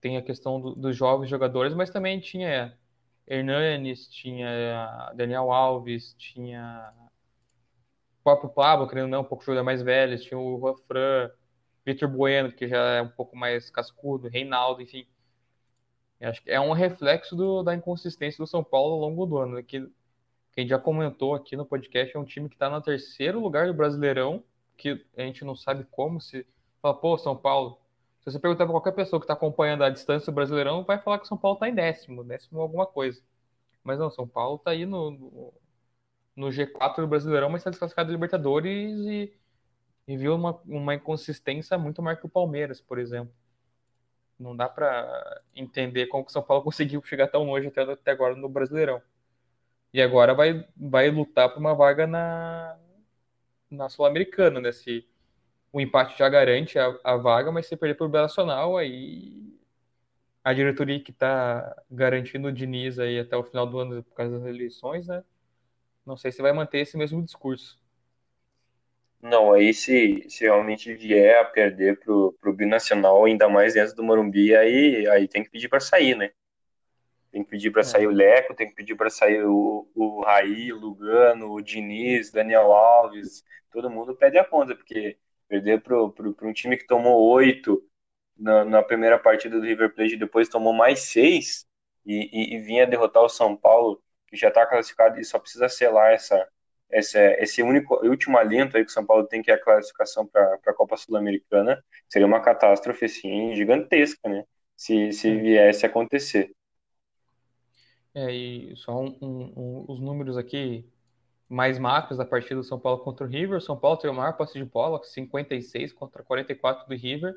tem 0.00 0.16
a 0.16 0.22
questão 0.22 0.60
do, 0.60 0.76
dos 0.76 0.96
jovens 0.96 1.28
jogadores, 1.28 1.74
mas 1.74 1.90
também 1.90 2.20
tinha 2.20 2.78
Hernanes, 3.26 4.06
tinha 4.06 5.10
Daniel 5.16 5.50
Alves, 5.50 6.14
tinha 6.16 6.92
o 8.20 8.22
próprio 8.22 8.48
Pablo, 8.48 8.86
querendo 8.86 9.08
não, 9.08 9.22
um 9.22 9.24
pouco 9.24 9.42
jogador 9.42 9.64
mais 9.64 9.82
velho, 9.82 10.16
tinha 10.20 10.38
o 10.38 10.56
Juan 10.60 10.76
Fran, 10.86 11.30
Vitor 11.84 12.08
Bueno, 12.08 12.52
que 12.52 12.68
já 12.68 12.78
é 12.92 13.02
um 13.02 13.08
pouco 13.08 13.36
mais 13.36 13.70
cascudo, 13.70 14.28
Reinaldo, 14.28 14.80
enfim. 14.80 15.04
Eu 16.22 16.30
acho 16.30 16.40
que 16.40 16.52
é 16.52 16.60
um 16.60 16.72
reflexo 16.72 17.34
do, 17.34 17.64
da 17.64 17.74
inconsistência 17.74 18.38
do 18.38 18.46
São 18.46 18.62
Paulo 18.62 18.94
ao 18.94 19.00
longo 19.00 19.26
do 19.26 19.38
ano. 19.38 19.56
Né? 19.56 19.62
Que, 19.64 19.84
quem 20.52 20.68
já 20.68 20.78
comentou 20.78 21.34
aqui 21.34 21.56
no 21.56 21.66
podcast 21.66 22.16
é 22.16 22.20
um 22.20 22.24
time 22.24 22.48
que 22.48 22.54
está 22.54 22.70
no 22.70 22.80
terceiro 22.80 23.40
lugar 23.40 23.66
do 23.66 23.74
Brasileirão, 23.74 24.44
que 24.76 25.04
a 25.16 25.22
gente 25.22 25.44
não 25.44 25.56
sabe 25.56 25.84
como 25.90 26.20
se. 26.20 26.46
Fala, 26.80 26.94
pô, 26.94 27.18
São 27.18 27.36
Paulo, 27.36 27.76
se 28.20 28.30
você 28.30 28.38
perguntar 28.38 28.66
para 28.66 28.72
qualquer 28.72 28.92
pessoa 28.92 29.18
que 29.18 29.24
está 29.24 29.34
acompanhando 29.34 29.82
a 29.82 29.90
distância 29.90 30.30
do 30.30 30.34
Brasileirão, 30.34 30.84
vai 30.84 30.96
falar 30.96 31.18
que 31.18 31.26
São 31.26 31.36
Paulo 31.36 31.56
está 31.56 31.68
em 31.68 31.74
décimo, 31.74 32.22
décimo 32.22 32.60
alguma 32.60 32.86
coisa. 32.86 33.20
Mas 33.82 33.98
não, 33.98 34.08
São 34.08 34.28
Paulo 34.28 34.56
está 34.56 34.70
aí 34.70 34.86
no, 34.86 35.10
no, 35.10 35.54
no, 36.36 36.48
G4 36.50 37.00
do 37.00 37.08
Brasileirão, 37.08 37.50
mas 37.50 37.62
está 37.62 37.70
desclassificado 37.70 38.08
da 38.08 38.12
Libertadores 38.12 38.96
e, 39.00 39.32
e 40.06 40.16
viu 40.16 40.36
uma, 40.36 40.60
uma 40.66 40.94
inconsistência 40.94 41.76
muito 41.76 42.00
maior 42.00 42.16
que 42.16 42.26
o 42.26 42.28
Palmeiras, 42.28 42.80
por 42.80 43.00
exemplo. 43.00 43.34
Não 44.42 44.56
dá 44.56 44.68
para 44.68 45.42
entender 45.54 46.06
como 46.06 46.24
que 46.24 46.30
o 46.30 46.32
São 46.32 46.42
Paulo 46.42 46.64
conseguiu 46.64 47.02
chegar 47.04 47.28
tão 47.28 47.44
longe 47.44 47.68
até, 47.68 47.82
até 47.82 48.10
agora 48.12 48.34
no 48.36 48.48
Brasileirão. 48.48 49.02
E 49.92 50.02
agora 50.02 50.34
vai, 50.34 50.66
vai 50.76 51.10
lutar 51.10 51.50
por 51.50 51.58
uma 51.60 51.74
vaga 51.74 52.06
na, 52.06 52.78
na 53.70 53.88
Sul-Americana, 53.88 54.60
né? 54.60 54.72
Se, 54.72 55.06
o 55.72 55.80
empate 55.80 56.18
já 56.18 56.28
garante 56.28 56.78
a, 56.78 56.94
a 57.04 57.16
vaga, 57.16 57.52
mas 57.52 57.66
se 57.66 57.76
perder 57.76 57.96
para 57.96 58.06
o 58.06 58.10
Nacional, 58.10 58.76
aí 58.78 59.58
a 60.44 60.52
diretoria 60.54 61.00
que 61.02 61.10
está 61.12 61.82
garantindo 61.90 62.48
o 62.48 62.52
Diniz 62.52 62.98
aí 62.98 63.18
até 63.20 63.36
o 63.36 63.44
final 63.44 63.66
do 63.66 63.78
ano 63.78 64.02
por 64.04 64.14
causa 64.14 64.38
das 64.38 64.48
eleições, 64.48 65.06
né? 65.08 65.24
Não 66.06 66.16
sei 66.16 66.32
se 66.32 66.42
vai 66.42 66.52
manter 66.52 66.80
esse 66.80 66.98
mesmo 66.98 67.22
discurso. 67.24 67.81
Não, 69.22 69.52
aí 69.52 69.72
se, 69.72 70.26
se 70.28 70.44
realmente 70.44 70.92
vier 70.94 71.38
a 71.40 71.44
perder 71.44 71.98
pro, 72.00 72.32
pro 72.40 72.52
Binacional, 72.52 73.24
ainda 73.24 73.48
mais 73.48 73.74
dentro 73.74 73.94
do 73.94 74.02
Morumbi, 74.02 74.54
aí, 74.54 75.06
aí 75.08 75.28
tem 75.28 75.44
que 75.44 75.50
pedir 75.50 75.68
para 75.68 75.80
sair, 75.80 76.16
né? 76.16 76.32
Tem 77.30 77.44
que 77.44 77.50
pedir 77.50 77.70
para 77.70 77.82
é. 77.82 77.84
sair 77.84 78.06
o 78.06 78.10
Leco, 78.10 78.54
tem 78.54 78.68
que 78.68 78.74
pedir 78.74 78.96
para 78.96 79.08
sair 79.08 79.44
o, 79.44 79.88
o 79.94 80.22
Raí, 80.22 80.72
o 80.72 80.78
Lugano, 80.78 81.52
o 81.52 81.62
Diniz, 81.62 82.30
Daniel 82.32 82.72
Alves, 82.72 83.44
todo 83.70 83.88
mundo 83.88 84.14
pede 84.14 84.38
a 84.38 84.44
conta, 84.44 84.74
porque 84.74 85.16
Perder 85.52 85.82
para 85.82 86.48
um 86.48 86.52
time 86.54 86.78
que 86.78 86.86
tomou 86.86 87.30
oito 87.32 87.86
na, 88.34 88.64
na, 88.64 88.82
primeira 88.82 89.18
partida 89.18 89.60
do 89.60 89.66
River 89.66 89.94
Plate, 89.94 90.16
depois 90.16 90.48
tomou 90.48 90.72
mais 90.72 91.00
seis 91.00 91.66
e, 92.06 92.54
e, 92.54 92.56
e 92.56 92.58
vinha 92.60 92.86
derrotar 92.86 93.22
o 93.22 93.28
São 93.28 93.54
Paulo, 93.54 94.02
que 94.28 94.34
já 94.34 94.48
está 94.48 94.64
classificado 94.64 95.20
e 95.20 95.24
só 95.26 95.38
precisa 95.38 95.68
selar 95.68 96.14
essa, 96.14 96.48
essa, 96.92 97.18
esse 97.42 97.62
único 97.62 98.06
último 98.06 98.36
alento 98.36 98.76
aí 98.76 98.84
que 98.84 98.90
o 98.90 98.94
São 98.94 99.04
Paulo 99.04 99.26
tem, 99.26 99.42
que 99.42 99.50
é 99.50 99.54
a 99.54 99.62
classificação 99.62 100.26
para 100.26 100.58
a 100.66 100.74
Copa 100.74 100.96
Sul-Americana, 100.96 101.82
seria 102.08 102.26
uma 102.26 102.40
catástrofe 102.40 103.06
assim, 103.06 103.54
gigantesca, 103.54 104.28
né? 104.28 104.44
Se, 104.76 105.12
se 105.12 105.34
viesse 105.36 105.86
a 105.86 105.88
acontecer. 105.88 106.52
É, 108.14 108.30
e 108.30 108.76
só 108.76 109.00
um, 109.00 109.16
um, 109.22 109.52
um, 109.56 109.84
os 109.88 110.00
números 110.00 110.36
aqui 110.36 110.84
mais 111.48 111.78
macros 111.78 112.18
da 112.18 112.24
partida 112.24 112.56
do 112.56 112.64
São 112.64 112.78
Paulo 112.78 113.02
contra 113.02 113.26
o 113.26 113.28
River. 113.28 113.58
O 113.58 113.60
São 113.60 113.78
Paulo 113.78 113.96
teve 113.96 114.12
o 114.12 114.16
maior 114.16 114.32
posse 114.36 114.58
de 114.58 114.64
bola, 114.64 115.02
56 115.02 115.92
contra 115.92 116.22
44 116.22 116.86
do 116.86 116.94
River, 116.94 117.34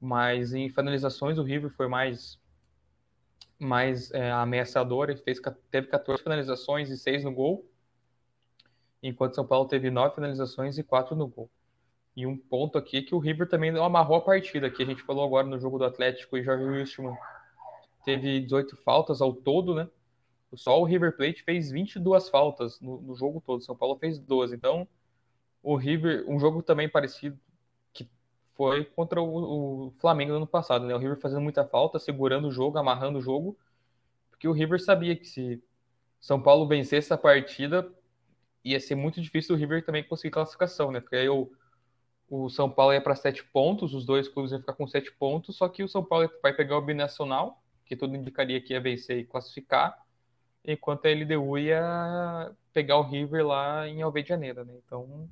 mas 0.00 0.54
em 0.54 0.68
finalizações 0.68 1.38
o 1.38 1.42
River 1.42 1.70
foi 1.70 1.88
mais 1.88 2.38
mais 3.58 4.12
é, 4.12 4.30
ameaçador, 4.30 5.10
ele 5.10 5.18
fez, 5.18 5.40
teve 5.68 5.88
14 5.88 6.22
finalizações 6.22 6.90
e 6.90 6.96
6 6.96 7.24
no 7.24 7.32
gol, 7.32 7.68
enquanto 9.02 9.34
São 9.34 9.46
Paulo 9.46 9.68
teve 9.68 9.90
9 9.90 10.14
finalizações 10.14 10.78
e 10.78 10.82
4 10.82 11.14
no 11.14 11.28
gol. 11.28 11.50
E 12.16 12.26
um 12.26 12.36
ponto 12.36 12.76
aqui 12.76 13.02
que 13.02 13.14
o 13.14 13.18
River 13.18 13.48
também 13.48 13.70
não 13.70 13.84
amarrou 13.84 14.16
a 14.16 14.20
partida, 14.20 14.70
que 14.70 14.82
a 14.82 14.86
gente 14.86 15.02
falou 15.02 15.24
agora 15.24 15.46
no 15.46 15.58
jogo 15.58 15.78
do 15.78 15.84
Atlético 15.84 16.36
e 16.36 16.42
Jorge 16.42 16.64
Wilson 16.64 17.16
teve 18.04 18.40
18 18.40 18.76
faltas 18.78 19.20
ao 19.20 19.32
todo, 19.32 19.74
né? 19.74 19.88
Só 20.54 20.80
o 20.80 20.84
River 20.84 21.16
Plate 21.16 21.42
fez 21.42 21.70
22 21.70 22.28
faltas 22.28 22.80
no, 22.80 23.00
no 23.00 23.14
jogo 23.14 23.42
todo, 23.44 23.62
São 23.62 23.76
Paulo 23.76 23.96
fez 23.98 24.18
12. 24.18 24.54
Então, 24.56 24.88
o 25.62 25.76
River, 25.76 26.24
um 26.28 26.38
jogo 26.38 26.62
também 26.62 26.88
parecido 26.88 27.38
que 27.92 28.08
foi 28.54 28.84
contra 28.84 29.20
o, 29.20 29.88
o 29.88 29.90
Flamengo 29.98 30.30
no 30.32 30.38
ano 30.38 30.46
passado, 30.46 30.86
né? 30.86 30.94
O 30.94 30.98
River 30.98 31.20
fazendo 31.20 31.42
muita 31.42 31.64
falta, 31.64 31.98
segurando 31.98 32.48
o 32.48 32.52
jogo, 32.52 32.78
amarrando 32.78 33.18
o 33.18 33.22
jogo, 33.22 33.56
porque 34.30 34.48
o 34.48 34.52
River 34.52 34.82
sabia 34.82 35.14
que 35.14 35.26
se 35.26 35.62
São 36.18 36.40
Paulo 36.40 36.66
vencesse 36.66 37.08
essa 37.08 37.18
partida, 37.18 37.88
ia 38.64 38.80
ser 38.80 38.94
muito 38.94 39.20
difícil 39.20 39.54
o 39.54 39.58
River 39.58 39.84
também 39.84 40.04
conseguir 40.04 40.32
classificação, 40.32 40.90
né? 40.92 41.00
Porque 41.00 41.16
aí 41.16 41.28
o, 41.28 41.50
o 42.28 42.48
São 42.50 42.70
Paulo 42.70 42.92
ia 42.92 43.00
para 43.00 43.14
sete 43.16 43.44
pontos, 43.44 43.94
os 43.94 44.04
dois 44.04 44.28
clubes 44.28 44.52
iam 44.52 44.60
ficar 44.60 44.74
com 44.74 44.86
sete 44.86 45.12
pontos, 45.12 45.56
só 45.56 45.68
que 45.68 45.82
o 45.82 45.88
São 45.88 46.04
Paulo 46.04 46.30
vai 46.42 46.52
pegar 46.52 46.76
o 46.78 46.82
binacional, 46.82 47.62
que 47.86 47.96
tudo 47.96 48.16
indicaria 48.16 48.60
que 48.60 48.72
ia 48.72 48.80
vencer 48.80 49.18
e 49.18 49.24
classificar, 49.24 49.96
enquanto 50.64 51.06
a 51.06 51.10
LDU 51.10 51.58
ia 51.58 52.52
pegar 52.72 52.98
o 52.98 53.02
River 53.02 53.46
lá 53.46 53.88
em 53.88 54.02
Alvejaneira, 54.02 54.64
né? 54.64 54.74
Então, 54.84 55.28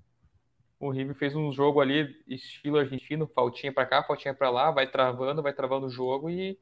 o 0.79 0.91
River 0.91 1.15
fez 1.17 1.35
um 1.35 1.53
jogo 1.53 1.81
ali 1.81 2.23
estilo 2.27 2.79
argentino, 2.79 3.27
faltinha 3.27 3.73
para 3.73 3.87
cá, 3.87 4.03
faltinha 4.03 4.35
para 4.35 4.51
lá, 4.51 4.71
vai 4.71 4.91
travando, 4.91 5.43
vai 5.43 5.53
travando 5.53 5.87
o 5.87 5.91
jogo 5.91 6.31
e, 6.31 6.59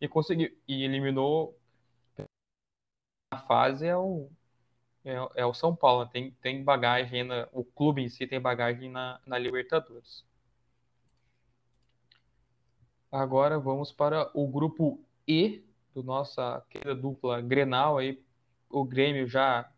e 0.00 0.08
conseguiu 0.08 0.50
e 0.66 0.84
eliminou 0.84 1.58
a 3.30 3.38
fase 3.38 3.86
é 3.86 3.96
o 3.96 4.30
é, 5.04 5.14
é 5.36 5.46
o 5.46 5.54
São 5.54 5.74
Paulo, 5.74 6.06
tem, 6.06 6.30
tem 6.42 6.62
bagagem, 6.62 7.24
na, 7.24 7.48
o 7.52 7.64
clube 7.64 8.02
em 8.02 8.08
si 8.08 8.26
tem 8.26 8.40
bagagem 8.40 8.90
na, 8.90 9.20
na 9.26 9.38
Libertadores. 9.38 10.24
Agora 13.10 13.58
vamos 13.58 13.90
para 13.90 14.30
o 14.34 14.46
grupo 14.46 15.02
E 15.26 15.64
do 15.94 16.02
nossa 16.02 16.62
querida 16.68 16.94
dupla 16.94 17.40
Grenal 17.40 17.98
aí. 17.98 18.22
O 18.68 18.84
Grêmio 18.84 19.26
já 19.26 19.70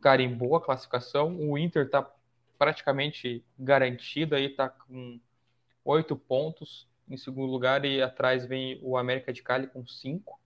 carimbou 0.00 0.54
a 0.54 0.60
classificação. 0.60 1.36
O 1.40 1.58
Inter 1.58 1.86
está 1.86 2.08
praticamente 2.56 3.44
garantido 3.58 4.36
aí, 4.36 4.46
está 4.46 4.68
com 4.68 5.18
oito 5.84 6.16
pontos 6.16 6.88
em 7.08 7.16
segundo 7.16 7.50
lugar 7.50 7.84
e 7.84 8.00
atrás 8.00 8.46
vem 8.46 8.78
o 8.82 8.96
América 8.96 9.32
de 9.32 9.42
Cali 9.42 9.66
com 9.66 9.86
cinco. 9.86 10.40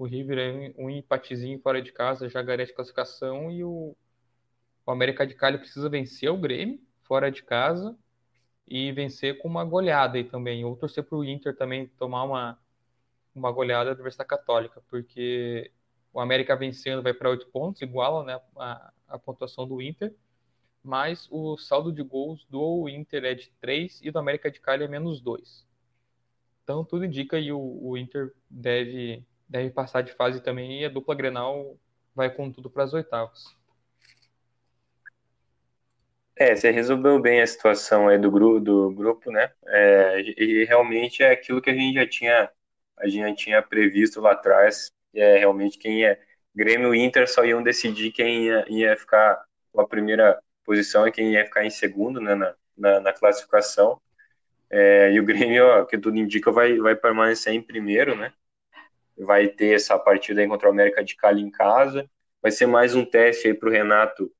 O 0.00 0.06
River 0.06 0.38
é 0.38 0.82
um 0.82 0.88
empatezinho 0.88 1.60
fora 1.60 1.82
de 1.82 1.92
casa 1.92 2.26
já 2.26 2.40
garante 2.40 2.72
classificação 2.72 3.50
e 3.52 3.62
o, 3.62 3.94
o 4.86 4.90
América 4.90 5.26
de 5.26 5.34
Cali 5.34 5.58
precisa 5.58 5.90
vencer 5.90 6.30
o 6.30 6.38
Grêmio 6.38 6.80
fora 7.02 7.30
de 7.30 7.42
casa 7.42 7.94
e 8.66 8.90
vencer 8.92 9.36
com 9.36 9.46
uma 9.46 9.62
goleada 9.62 10.16
aí 10.16 10.24
também. 10.24 10.64
Ou 10.64 10.74
torcer 10.74 11.04
para 11.04 11.18
o 11.18 11.22
Inter 11.22 11.54
também 11.54 11.86
tomar 11.98 12.24
uma, 12.24 12.58
uma 13.34 13.52
goleada 13.52 13.90
da 13.90 13.96
Universidade 13.96 14.26
Católica, 14.26 14.82
porque 14.88 15.70
o 16.14 16.18
América 16.18 16.56
vencendo 16.56 17.02
vai 17.02 17.12
para 17.12 17.28
oito 17.28 17.48
pontos, 17.48 17.82
iguala 17.82 18.24
né, 18.24 18.40
a, 18.56 18.92
a 19.06 19.18
pontuação 19.18 19.68
do 19.68 19.82
Inter, 19.82 20.14
mas 20.82 21.28
o 21.30 21.58
saldo 21.58 21.92
de 21.92 22.02
gols 22.02 22.46
do 22.46 22.88
Inter 22.88 23.22
é 23.26 23.34
de 23.34 23.52
3 23.60 24.00
e 24.02 24.10
do 24.10 24.18
América 24.18 24.50
de 24.50 24.60
Cali 24.60 24.82
é 24.82 24.88
menos 24.88 25.20
2. 25.20 25.66
Então 26.64 26.86
tudo 26.86 27.04
indica 27.04 27.38
que 27.38 27.52
o, 27.52 27.60
o 27.82 27.98
Inter 27.98 28.32
deve 28.48 29.26
deve 29.50 29.70
passar 29.70 30.02
de 30.02 30.12
fase 30.12 30.40
também 30.40 30.80
e 30.80 30.84
a 30.84 30.88
dupla 30.88 31.14
Grenal 31.14 31.76
vai 32.14 32.30
com 32.30 32.50
tudo 32.50 32.70
para 32.70 32.84
as 32.84 32.94
oitavas. 32.94 33.44
É, 36.36 36.54
você 36.54 36.70
resolveu 36.70 37.20
bem 37.20 37.42
a 37.42 37.46
situação 37.46 38.08
aí 38.08 38.16
do, 38.16 38.30
grupo, 38.30 38.60
do 38.60 38.90
grupo, 38.92 39.30
né? 39.30 39.52
É, 39.66 40.20
e 40.38 40.64
realmente 40.64 41.22
é 41.22 41.32
aquilo 41.32 41.60
que 41.60 41.68
a 41.68 41.74
gente 41.74 41.94
já 41.94 42.06
tinha, 42.08 42.50
a 42.96 43.08
gente 43.08 43.44
tinha 43.44 43.60
previsto 43.60 44.20
lá 44.20 44.32
atrás. 44.32 44.90
É 45.12 45.36
realmente 45.36 45.76
quem 45.76 46.06
é 46.06 46.18
Grêmio 46.54 46.94
e 46.94 47.00
Inter 47.00 47.28
só 47.28 47.44
iam 47.44 47.62
decidir 47.62 48.12
quem 48.12 48.46
ia, 48.46 48.64
ia 48.68 48.96
ficar 48.96 49.44
com 49.72 49.80
a 49.80 49.86
primeira 49.86 50.40
posição 50.64 51.06
e 51.06 51.12
quem 51.12 51.32
ia 51.32 51.44
ficar 51.44 51.64
em 51.64 51.70
segundo 51.70 52.20
né, 52.20 52.34
na, 52.34 52.54
na, 52.76 53.00
na 53.00 53.12
classificação. 53.12 54.00
É, 54.70 55.12
e 55.12 55.20
o 55.20 55.24
Grêmio, 55.24 55.66
ó, 55.66 55.84
que 55.84 55.98
tudo 55.98 56.16
indica, 56.16 56.50
vai, 56.52 56.78
vai 56.78 56.94
permanecer 56.94 57.52
em 57.52 57.60
primeiro, 57.60 58.16
né? 58.16 58.32
Vai 59.24 59.48
ter 59.48 59.74
essa 59.74 59.98
partida 59.98 60.40
aí 60.40 60.48
contra 60.48 60.68
o 60.68 60.72
América 60.72 61.04
de 61.04 61.16
Cali 61.16 61.42
em 61.42 61.50
casa. 61.50 62.08
Vai 62.42 62.50
ser 62.50 62.66
mais 62.66 62.94
um 62.94 63.04
teste 63.04 63.48
aí 63.48 63.54
para 63.54 63.68
o 63.68 63.72
Renato 63.72 64.30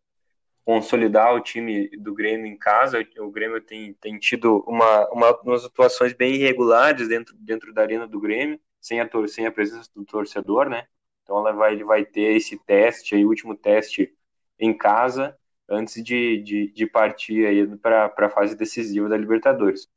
consolidar 0.65 1.35
o 1.35 1.41
time 1.41 1.89
do 1.99 2.15
Grêmio 2.15 2.47
em 2.47 2.57
casa. 2.57 3.05
O 3.19 3.31
Grêmio 3.31 3.61
tem, 3.61 3.95
tem 3.95 4.19
tido 4.19 4.65
uma, 4.67 5.09
uma, 5.11 5.41
umas 5.41 5.65
atuações 5.65 6.13
bem 6.13 6.35
irregulares 6.35 7.09
dentro, 7.09 7.35
dentro 7.39 7.73
da 7.73 7.83
arena 7.83 8.07
do 8.07 8.21
Grêmio, 8.21 8.61
sem 8.81 9.01
a, 9.01 9.09
sem 9.27 9.47
a 9.47 9.53
presença 9.53 9.91
do 9.95 10.05
torcedor, 10.05 10.69
né? 10.69 10.87
Então 11.23 11.39
ela 11.39 11.53
vai, 11.53 11.73
ele 11.73 11.85
vai 11.85 12.05
ter 12.05 12.37
esse 12.37 12.59
teste 12.59 13.15
aí, 13.15 13.25
último 13.25 13.55
teste 13.55 14.13
em 14.59 14.77
casa, 14.77 15.37
antes 15.69 16.03
de, 16.03 16.43
de, 16.43 16.73
de 16.73 16.87
partir 16.87 17.69
para 17.81 18.13
a 18.17 18.31
fase 18.31 18.57
decisiva 18.57 19.09
da 19.09 19.17
Libertadores. 19.17 19.89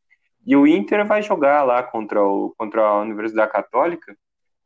E 0.45 0.55
o 0.55 0.67
Inter 0.67 1.05
vai 1.05 1.21
jogar 1.21 1.63
lá 1.63 1.81
contra, 1.81 2.21
o, 2.21 2.53
contra 2.57 2.81
a 2.81 3.01
Universidade 3.01 3.51
Católica, 3.51 4.15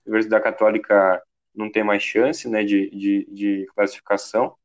Universidade 0.08 0.43
Católica 0.43 1.22
não 1.56 1.72
tem 1.72 1.84
mais 1.84 2.04
chance 2.04 2.50
né, 2.50 2.63
de, 2.63 2.89
de, 2.91 3.28
de 3.32 3.67
classificação. 3.76 4.56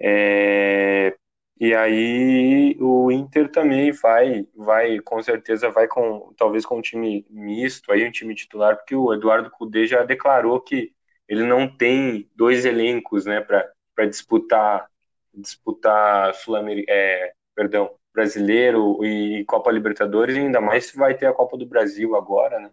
É, 0.00 1.16
e 1.60 1.74
aí 1.74 2.76
o 2.80 3.10
Inter 3.10 3.50
também 3.50 3.90
vai, 3.92 4.46
vai, 4.54 5.00
com 5.00 5.22
certeza, 5.22 5.70
vai 5.70 5.88
com 5.88 6.32
talvez 6.36 6.64
com 6.64 6.78
um 6.78 6.82
time 6.82 7.26
misto, 7.30 7.90
aí 7.90 8.06
um 8.06 8.10
time 8.12 8.34
titular, 8.34 8.76
porque 8.76 8.94
o 8.94 9.12
Eduardo 9.12 9.50
Cudê 9.50 9.86
já 9.86 10.04
declarou 10.04 10.60
que 10.60 10.92
ele 11.28 11.44
não 11.44 11.68
tem 11.68 12.30
dois 12.36 12.64
elencos 12.64 13.26
né, 13.26 13.40
para 13.40 14.06
disputar 14.06 14.88
disputar 15.34 16.34
Sul 16.34 16.56
é, 16.88 17.32
perdão, 17.54 17.94
brasileiro 18.12 19.04
e 19.04 19.44
Copa 19.44 19.70
Libertadores, 19.70 20.36
e 20.36 20.40
ainda 20.40 20.60
mais 20.60 20.92
vai 20.92 21.16
ter 21.16 21.26
a 21.26 21.32
Copa 21.32 21.56
do 21.56 21.66
Brasil 21.66 22.16
agora, 22.16 22.58
né? 22.60 22.70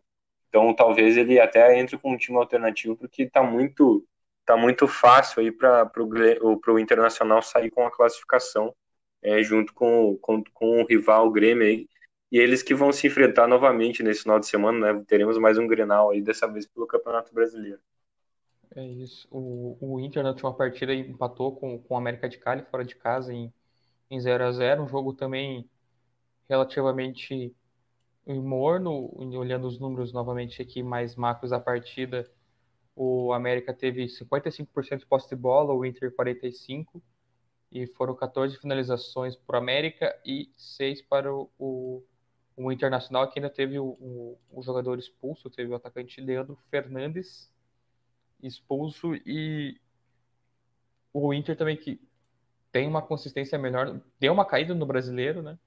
Então 0.55 0.73
talvez 0.73 1.17
ele 1.17 1.37
até 1.37 1.77
entre 1.77 1.97
com 1.97 2.13
um 2.13 2.17
time 2.17 2.37
alternativo, 2.37 2.95
porque 2.95 3.23
está 3.23 3.43
muito, 3.43 4.07
tá 4.45 4.55
muito 4.55 4.87
fácil 4.87 5.41
aí 5.41 5.51
para 5.51 5.91
o 6.01 6.79
Internacional 6.79 7.41
sair 7.41 7.69
com 7.69 7.85
a 7.85 7.91
classificação 7.91 8.73
é, 9.21 9.43
junto 9.43 9.73
com, 9.73 10.17
com, 10.21 10.41
com 10.53 10.81
o 10.81 10.85
rival 10.85 11.29
Grêmio 11.29 11.67
aí. 11.67 11.89
E 12.31 12.39
eles 12.39 12.63
que 12.63 12.73
vão 12.73 12.93
se 12.93 13.05
enfrentar 13.05 13.47
novamente 13.47 14.01
nesse 14.01 14.21
final 14.21 14.39
de 14.39 14.47
semana, 14.47 14.93
né? 14.93 15.03
Teremos 15.05 15.37
mais 15.37 15.57
um 15.57 15.67
Grenal 15.67 16.11
aí, 16.11 16.21
dessa 16.21 16.47
vez 16.47 16.65
pelo 16.65 16.87
Campeonato 16.87 17.33
Brasileiro. 17.33 17.81
É 18.73 18.81
isso. 18.81 19.27
O, 19.29 19.77
o 19.81 19.99
Inter 19.99 20.23
na 20.23 20.29
última 20.29 20.53
partida 20.53 20.93
empatou 20.93 21.53
com, 21.53 21.77
com 21.79 21.95
o 21.95 21.97
América 21.97 22.29
de 22.29 22.37
Cali 22.37 22.63
fora 22.71 22.85
de 22.85 22.95
casa 22.95 23.33
em, 23.33 23.53
em 24.09 24.21
0 24.21 24.45
a 24.45 24.51
0 24.53 24.83
Um 24.83 24.87
jogo 24.87 25.11
também 25.11 25.69
relativamente 26.47 27.53
morno, 28.27 29.11
olhando 29.15 29.67
os 29.67 29.79
números 29.79 30.11
novamente 30.11 30.61
aqui 30.61 30.81
mais 30.81 31.15
macros 31.15 31.51
da 31.51 31.59
partida, 31.59 32.29
o 32.95 33.33
América 33.33 33.73
teve 33.73 34.05
55% 34.05 34.99
de 34.99 35.05
posse 35.05 35.29
de 35.29 35.35
bola, 35.35 35.73
o 35.73 35.85
Inter 35.85 36.13
45%, 36.15 37.01
e 37.71 37.85
foram 37.87 38.15
14 38.15 38.57
finalizações 38.57 39.35
para 39.35 39.57
o 39.57 39.61
América 39.61 40.17
e 40.25 40.49
6 40.55 41.01
para 41.03 41.33
o, 41.33 41.51
o, 41.59 42.03
o, 42.55 42.71
Internacional, 42.71 43.29
que 43.29 43.37
ainda 43.37 43.49
teve 43.49 43.77
o, 43.77 43.87
o, 43.99 44.39
o 44.51 44.63
jogador 44.63 44.97
expulso, 44.97 45.49
teve 45.49 45.71
o 45.71 45.75
atacante 45.75 46.21
Leandro 46.21 46.57
Fernandes 46.69 47.53
expulso 48.41 49.15
e 49.25 49.79
o 51.11 51.33
Inter 51.33 51.57
também 51.57 51.77
que 51.77 51.99
tem 52.71 52.87
uma 52.87 53.01
consistência 53.01 53.57
melhor, 53.57 54.01
deu 54.19 54.33
uma 54.33 54.45
caída 54.45 54.73
no 54.73 54.85
brasileiro, 54.85 55.41
né? 55.41 55.57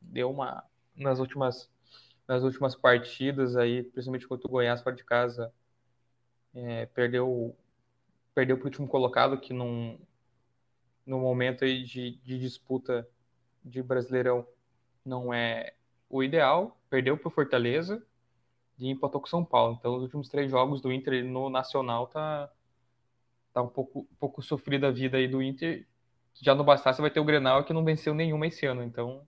Deu 0.00 0.30
uma 0.30 0.64
nas 0.96 1.18
últimas, 1.18 1.70
nas 2.26 2.42
últimas 2.42 2.74
partidas 2.74 3.56
aí, 3.56 3.82
principalmente 3.82 4.26
contra 4.26 4.46
o 4.48 4.50
Goiás 4.50 4.82
fora 4.82 4.96
de 4.96 5.04
casa, 5.04 5.52
é, 6.54 6.86
perdeu 6.86 7.56
perdeu 8.34 8.56
para 8.58 8.64
o 8.64 8.66
último 8.66 8.86
colocado 8.86 9.40
que 9.40 9.54
num, 9.54 9.98
no 11.06 11.18
momento 11.18 11.64
aí 11.64 11.82
de, 11.82 12.16
de 12.18 12.38
disputa 12.38 13.08
de 13.64 13.82
Brasileirão 13.82 14.46
não 15.04 15.32
é 15.32 15.72
o 16.08 16.22
ideal, 16.22 16.78
perdeu 16.90 17.16
para 17.16 17.28
o 17.28 17.30
Fortaleza 17.30 18.04
e 18.78 18.90
empatou 18.90 19.20
com 19.20 19.26
o 19.26 19.30
São 19.30 19.44
Paulo. 19.44 19.76
Então, 19.78 19.96
os 19.96 20.02
últimos 20.02 20.28
três 20.28 20.50
jogos 20.50 20.80
do 20.82 20.92
Inter 20.92 21.24
no 21.24 21.48
Nacional 21.48 22.06
tá, 22.08 22.52
tá 23.52 23.62
um 23.62 23.68
pouco, 23.68 24.00
um 24.00 24.16
pouco 24.16 24.42
sofrida 24.42 24.88
a 24.88 24.92
vida 24.92 25.16
aí 25.16 25.26
do 25.26 25.42
Inter. 25.42 25.86
Já 26.34 26.54
no 26.54 26.64
bastasse 26.64 27.00
vai 27.00 27.10
ter 27.10 27.20
o 27.20 27.24
Grenal 27.24 27.64
que 27.64 27.72
não 27.72 27.84
venceu 27.84 28.12
nenhuma 28.14 28.46
esse 28.46 28.66
ano. 28.66 28.82
Então, 28.82 29.26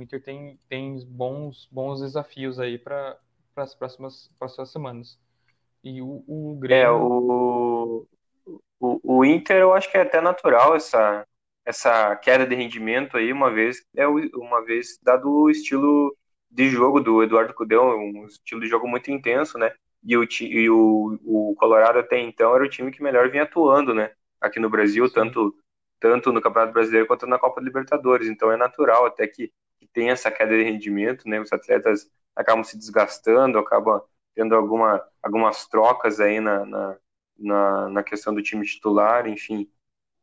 o 0.00 0.02
Inter 0.02 0.22
tem, 0.22 0.58
tem 0.68 0.98
bons, 1.06 1.68
bons 1.70 2.00
desafios 2.00 2.58
aí 2.58 2.78
para 2.78 3.18
as 3.56 3.74
próximas, 3.74 4.30
próximas 4.38 4.70
semanas. 4.70 5.18
E 5.84 6.00
o, 6.00 6.24
o 6.26 6.56
Grêmio. 6.58 6.84
É, 6.84 6.90
o, 6.90 8.06
o, 8.80 9.18
o 9.18 9.24
Inter, 9.24 9.58
eu 9.58 9.74
acho 9.74 9.90
que 9.90 9.98
é 9.98 10.02
até 10.02 10.20
natural 10.20 10.74
essa, 10.74 11.26
essa 11.64 12.16
queda 12.16 12.46
de 12.46 12.54
rendimento 12.54 13.16
aí, 13.16 13.32
uma 13.32 13.50
vez, 13.50 13.84
é 13.94 14.06
uma 14.06 14.64
vez 14.64 14.98
dado 15.02 15.30
o 15.30 15.50
estilo 15.50 16.16
de 16.50 16.68
jogo 16.68 17.00
do 17.00 17.22
Eduardo 17.22 17.54
Cudeu, 17.54 17.82
um 17.82 18.26
estilo 18.26 18.60
de 18.60 18.68
jogo 18.68 18.88
muito 18.88 19.10
intenso, 19.10 19.58
né? 19.58 19.72
E 20.02 20.16
o, 20.16 20.24
e 20.24 20.70
o, 20.70 21.18
o 21.24 21.54
Colorado 21.56 21.98
até 21.98 22.18
então 22.18 22.54
era 22.54 22.64
o 22.64 22.68
time 22.68 22.90
que 22.90 23.02
melhor 23.02 23.30
vinha 23.30 23.42
atuando, 23.42 23.94
né? 23.94 24.12
Aqui 24.40 24.58
no 24.58 24.70
Brasil, 24.70 25.10
tanto, 25.12 25.54
tanto 26.00 26.32
no 26.32 26.40
Campeonato 26.40 26.72
Brasileiro 26.72 27.06
quanto 27.06 27.26
na 27.26 27.38
Copa 27.38 27.60
Libertadores. 27.60 28.28
Então 28.28 28.50
é 28.50 28.56
natural 28.56 29.04
até 29.06 29.26
que, 29.26 29.52
que 29.80 29.86
tenha 29.86 30.12
essa 30.12 30.30
queda 30.30 30.56
de 30.56 30.62
rendimento, 30.62 31.28
né? 31.28 31.40
Os 31.40 31.52
atletas 31.52 32.08
acabam 32.36 32.62
se 32.62 32.76
desgastando, 32.76 33.58
acabam 33.58 34.00
tendo 34.34 34.54
alguma, 34.54 35.02
algumas 35.22 35.66
trocas 35.66 36.20
aí 36.20 36.38
na, 36.38 36.64
na, 36.66 36.96
na, 37.38 37.88
na 37.88 38.02
questão 38.02 38.34
do 38.34 38.42
time 38.42 38.64
titular, 38.66 39.26
enfim. 39.26 39.68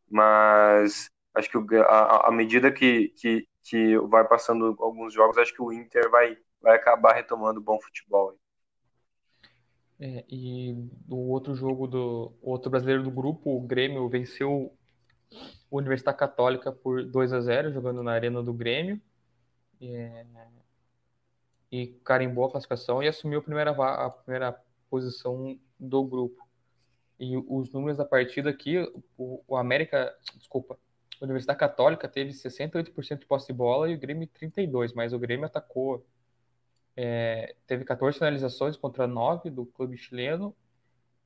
Mas 0.10 1.10
acho 1.36 1.50
que 1.50 1.76
a 1.78 2.32
medida 2.32 2.72
que, 2.72 3.10
que, 3.10 3.48
que 3.64 3.98
vai 3.98 4.26
passando 4.28 4.76
alguns 4.80 5.14
jogos, 5.14 5.38
acho 5.38 5.54
que 5.54 5.62
o 5.62 5.74
Inter 5.74 6.10
vai, 6.10 6.38
vai 6.62 6.76
acabar 6.76 7.14
retomando 7.14 7.60
bom 7.60 7.80
futebol. 7.82 8.38
É, 10.00 10.24
e 10.30 10.76
o 11.10 11.32
outro 11.32 11.56
jogo 11.56 11.88
do 11.88 12.32
outro 12.42 12.70
brasileiro 12.70 13.04
do 13.04 13.10
grupo, 13.10 13.58
o 13.58 13.62
Grêmio 13.62 14.08
venceu 14.08 14.72
o 15.70 15.78
Universidade 15.78 16.18
Católica 16.18 16.72
por 16.72 17.04
2 17.04 17.34
a 17.34 17.42
0 17.42 17.74
jogando 17.74 18.04
na 18.04 18.12
arena 18.12 18.42
do 18.44 18.54
Grêmio. 18.54 19.02
É, 19.82 20.26
e 21.72 21.88
carimbou 22.04 22.46
a 22.46 22.52
classificação 22.52 23.04
e 23.04 23.08
assumiu 23.08 23.40
a 23.40 23.44
primeira, 23.44 23.72
a 23.72 24.10
primeira 24.10 24.64
posição 24.90 25.60
do 25.80 26.04
grupo. 26.04 26.48
E 27.20 27.36
os 27.36 27.72
números 27.72 27.98
da 27.98 28.06
partida 28.06 28.50
aqui, 28.50 28.78
o, 29.18 29.44
o 29.48 29.56
América, 29.56 30.16
desculpa, 30.36 30.78
a 31.20 31.26
Universidade 31.26 31.60
Católica 31.60 32.08
teve 32.08 32.32
68% 32.32 33.20
de 33.20 33.26
posse 33.26 33.48
de 33.48 33.54
bola 33.54 33.90
e 33.90 33.96
o 33.96 34.00
Grêmio 34.00 34.28
32%, 34.28 34.94
mas 34.96 35.14
o 35.14 35.20
Grêmio 35.20 35.46
atacou, 35.46 36.06
é, 36.96 37.56
teve 37.66 37.84
14 37.84 38.18
finalizações 38.18 38.78
contra 38.78 39.08
9 39.08 39.50
do 39.50 39.66
clube 39.66 39.98
chileno 39.98 40.56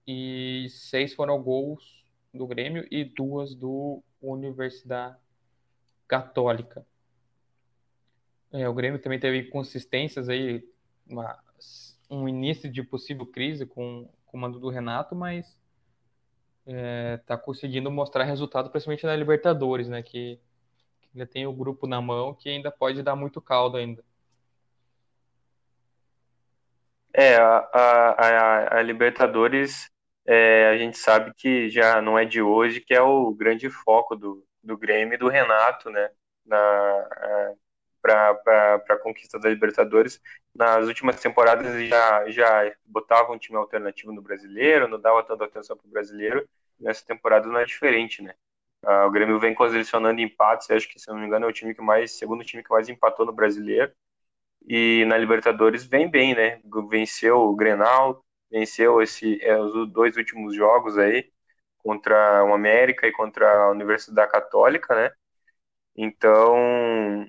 e 0.07 0.67
6 0.69 1.13
foram 1.13 1.41
gols 1.43 2.05
do 2.33 2.47
Grêmio 2.47 2.87
e 2.89 3.03
duas 3.03 3.53
do 3.53 4.01
Universidade 4.21 5.17
Católica. 6.07 6.85
É, 8.53 8.67
o 8.67 8.73
Grêmio 8.73 8.99
também 8.99 9.19
teve 9.19 9.43
consistências 9.43 10.27
aí, 10.27 10.63
uma, 11.07 11.37
um 12.09 12.27
início 12.27 12.69
de 12.69 12.83
possível 12.83 13.25
crise 13.25 13.65
com, 13.65 14.09
com 14.25 14.37
o 14.37 14.39
mando 14.39 14.59
do 14.59 14.69
Renato, 14.69 15.15
mas 15.15 15.57
está 16.65 17.33
é, 17.33 17.37
conseguindo 17.37 17.89
mostrar 17.89 18.23
resultado, 18.25 18.69
principalmente 18.69 19.05
na 19.05 19.15
Libertadores, 19.15 19.87
né? 19.87 20.03
Que, 20.03 20.39
que, 21.01 21.09
ainda 21.13 21.25
tem 21.25 21.47
o 21.47 21.53
grupo 21.53 21.87
na 21.87 22.01
mão 22.01 22.33
que 22.33 22.49
ainda 22.49 22.69
pode 22.69 23.01
dar 23.01 23.15
muito 23.15 23.41
caldo 23.41 23.77
ainda. 23.77 24.03
É, 27.13 27.35
a, 27.35 27.57
a, 27.73 28.79
a 28.79 28.81
Libertadores, 28.81 29.89
é, 30.25 30.69
a 30.69 30.77
gente 30.77 30.97
sabe 30.97 31.33
que 31.35 31.69
já 31.69 32.01
não 32.01 32.17
é 32.17 32.25
de 32.25 32.41
hoje, 32.41 32.81
que 32.81 32.93
é 32.93 33.01
o 33.01 33.33
grande 33.33 33.69
foco 33.69 34.15
do, 34.15 34.45
do 34.63 34.77
Grêmio 34.77 35.15
e 35.15 35.17
do 35.17 35.27
Renato, 35.27 35.89
né? 35.89 36.09
Na, 36.45 37.57
para 38.01 38.83
a 38.89 38.97
conquista 38.97 39.39
da 39.39 39.49
Libertadores. 39.49 40.21
Nas 40.53 40.87
últimas 40.87 41.19
temporadas 41.19 41.87
já, 41.87 42.29
já 42.29 42.73
botava 42.85 43.31
um 43.31 43.37
time 43.37 43.57
alternativo 43.57 44.11
no 44.11 44.21
brasileiro, 44.21 44.87
não 44.87 44.99
dava 44.99 45.23
tanta 45.23 45.45
atenção 45.45 45.77
para 45.77 45.87
o 45.87 45.91
brasileiro. 45.91 46.47
Nessa 46.79 47.05
temporada 47.05 47.47
não 47.47 47.59
é 47.59 47.65
diferente, 47.65 48.21
né? 48.23 48.33
Ah, 48.83 49.05
o 49.05 49.11
Grêmio 49.11 49.39
vem 49.39 49.53
colecionando 49.53 50.19
empates, 50.21 50.69
acho 50.71 50.89
que, 50.89 50.99
se 50.99 51.07
não 51.09 51.17
me 51.19 51.27
engano, 51.27 51.45
é 51.45 51.49
o 51.49 51.53
time 51.53 51.73
que 51.75 51.81
mais, 51.81 52.17
segundo 52.17 52.43
time 52.43 52.63
que 52.63 52.71
mais 52.71 52.89
empatou 52.89 53.25
no 53.25 53.31
brasileiro. 53.33 53.91
E 54.67 55.05
na 55.05 55.17
Libertadores 55.17 55.85
vem 55.85 56.09
bem, 56.09 56.35
né? 56.35 56.61
Venceu 56.89 57.39
o 57.39 57.55
Grenal, 57.55 58.23
venceu 58.49 59.01
esse, 59.01 59.43
é, 59.43 59.57
os 59.57 59.91
dois 59.91 60.17
últimos 60.17 60.55
jogos 60.55 60.97
aí, 60.97 61.31
contra 61.79 62.43
o 62.45 62.53
América 62.53 63.07
e 63.07 63.11
contra 63.11 63.65
a 63.65 63.71
Universidade 63.71 64.31
Católica, 64.31 64.95
né? 64.95 65.11
Então, 65.95 67.25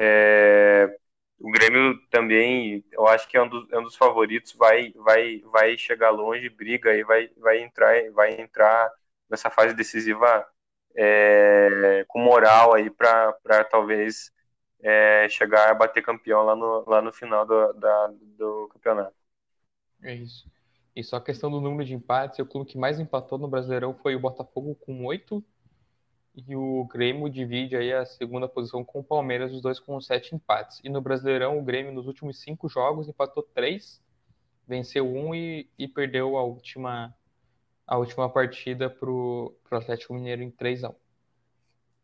é, 0.00 0.98
o 1.38 1.50
Grêmio 1.50 1.98
também, 2.10 2.84
eu 2.92 3.06
acho 3.08 3.28
que 3.28 3.36
é 3.36 3.42
um 3.42 3.48
dos, 3.48 3.70
é 3.72 3.78
um 3.78 3.82
dos 3.82 3.96
favoritos, 3.96 4.52
vai, 4.54 4.92
vai, 4.94 5.40
vai 5.52 5.78
chegar 5.78 6.10
longe, 6.10 6.48
briga 6.50 6.94
e 6.94 7.04
vai, 7.04 7.28
vai 7.36 7.62
entrar, 7.62 8.10
vai 8.12 8.40
entrar 8.40 8.92
nessa 9.28 9.50
fase 9.50 9.74
decisiva 9.74 10.46
é, 10.96 12.04
com 12.08 12.20
moral 12.20 12.74
aí 12.74 12.90
para 12.90 13.64
talvez 13.70 14.32
é, 14.82 15.28
chegar 15.28 15.70
a 15.70 15.74
bater 15.74 16.02
campeão 16.02 16.42
lá 16.44 16.56
no, 16.56 16.84
lá 16.88 17.02
no 17.02 17.12
final 17.12 17.46
do, 17.46 17.72
da, 17.74 18.08
do 18.38 18.68
campeonato. 18.72 19.16
É 20.02 20.14
isso. 20.14 20.50
E 20.94 21.04
só 21.04 21.16
a 21.16 21.20
questão 21.24 21.50
do 21.50 21.60
número 21.60 21.84
de 21.84 21.94
empates, 21.94 22.38
o 22.38 22.46
clube 22.46 22.70
que 22.70 22.78
mais 22.78 22.98
empatou 22.98 23.38
no 23.38 23.48
Brasileirão 23.48 23.94
foi 23.94 24.16
o 24.16 24.20
Botafogo 24.20 24.74
com 24.76 25.04
oito 25.04 25.44
e 26.36 26.54
o 26.54 26.84
Grêmio 26.84 27.30
divide 27.30 27.76
aí 27.76 27.92
a 27.94 28.04
segunda 28.04 28.46
posição 28.46 28.84
com 28.84 29.00
o 29.00 29.04
Palmeiras, 29.04 29.54
os 29.54 29.62
dois 29.62 29.80
com 29.80 29.98
sete 30.02 30.34
empates. 30.34 30.80
E 30.84 30.88
no 30.90 31.00
Brasileirão, 31.00 31.58
o 31.58 31.62
Grêmio 31.64 31.92
nos 31.92 32.06
últimos 32.06 32.38
cinco 32.40 32.68
jogos 32.68 33.08
empatou 33.08 33.42
três, 33.42 34.02
venceu 34.68 35.06
um 35.06 35.34
e, 35.34 35.66
e 35.78 35.88
perdeu 35.88 36.36
a 36.36 36.42
última, 36.42 37.14
a 37.86 37.96
última 37.96 38.28
partida 38.28 38.90
para 38.90 39.10
o 39.10 39.56
Atlético 39.70 40.12
Mineiro 40.12 40.42
em 40.42 40.50
3 40.50 40.84
a 40.84 40.90
1 40.90 40.94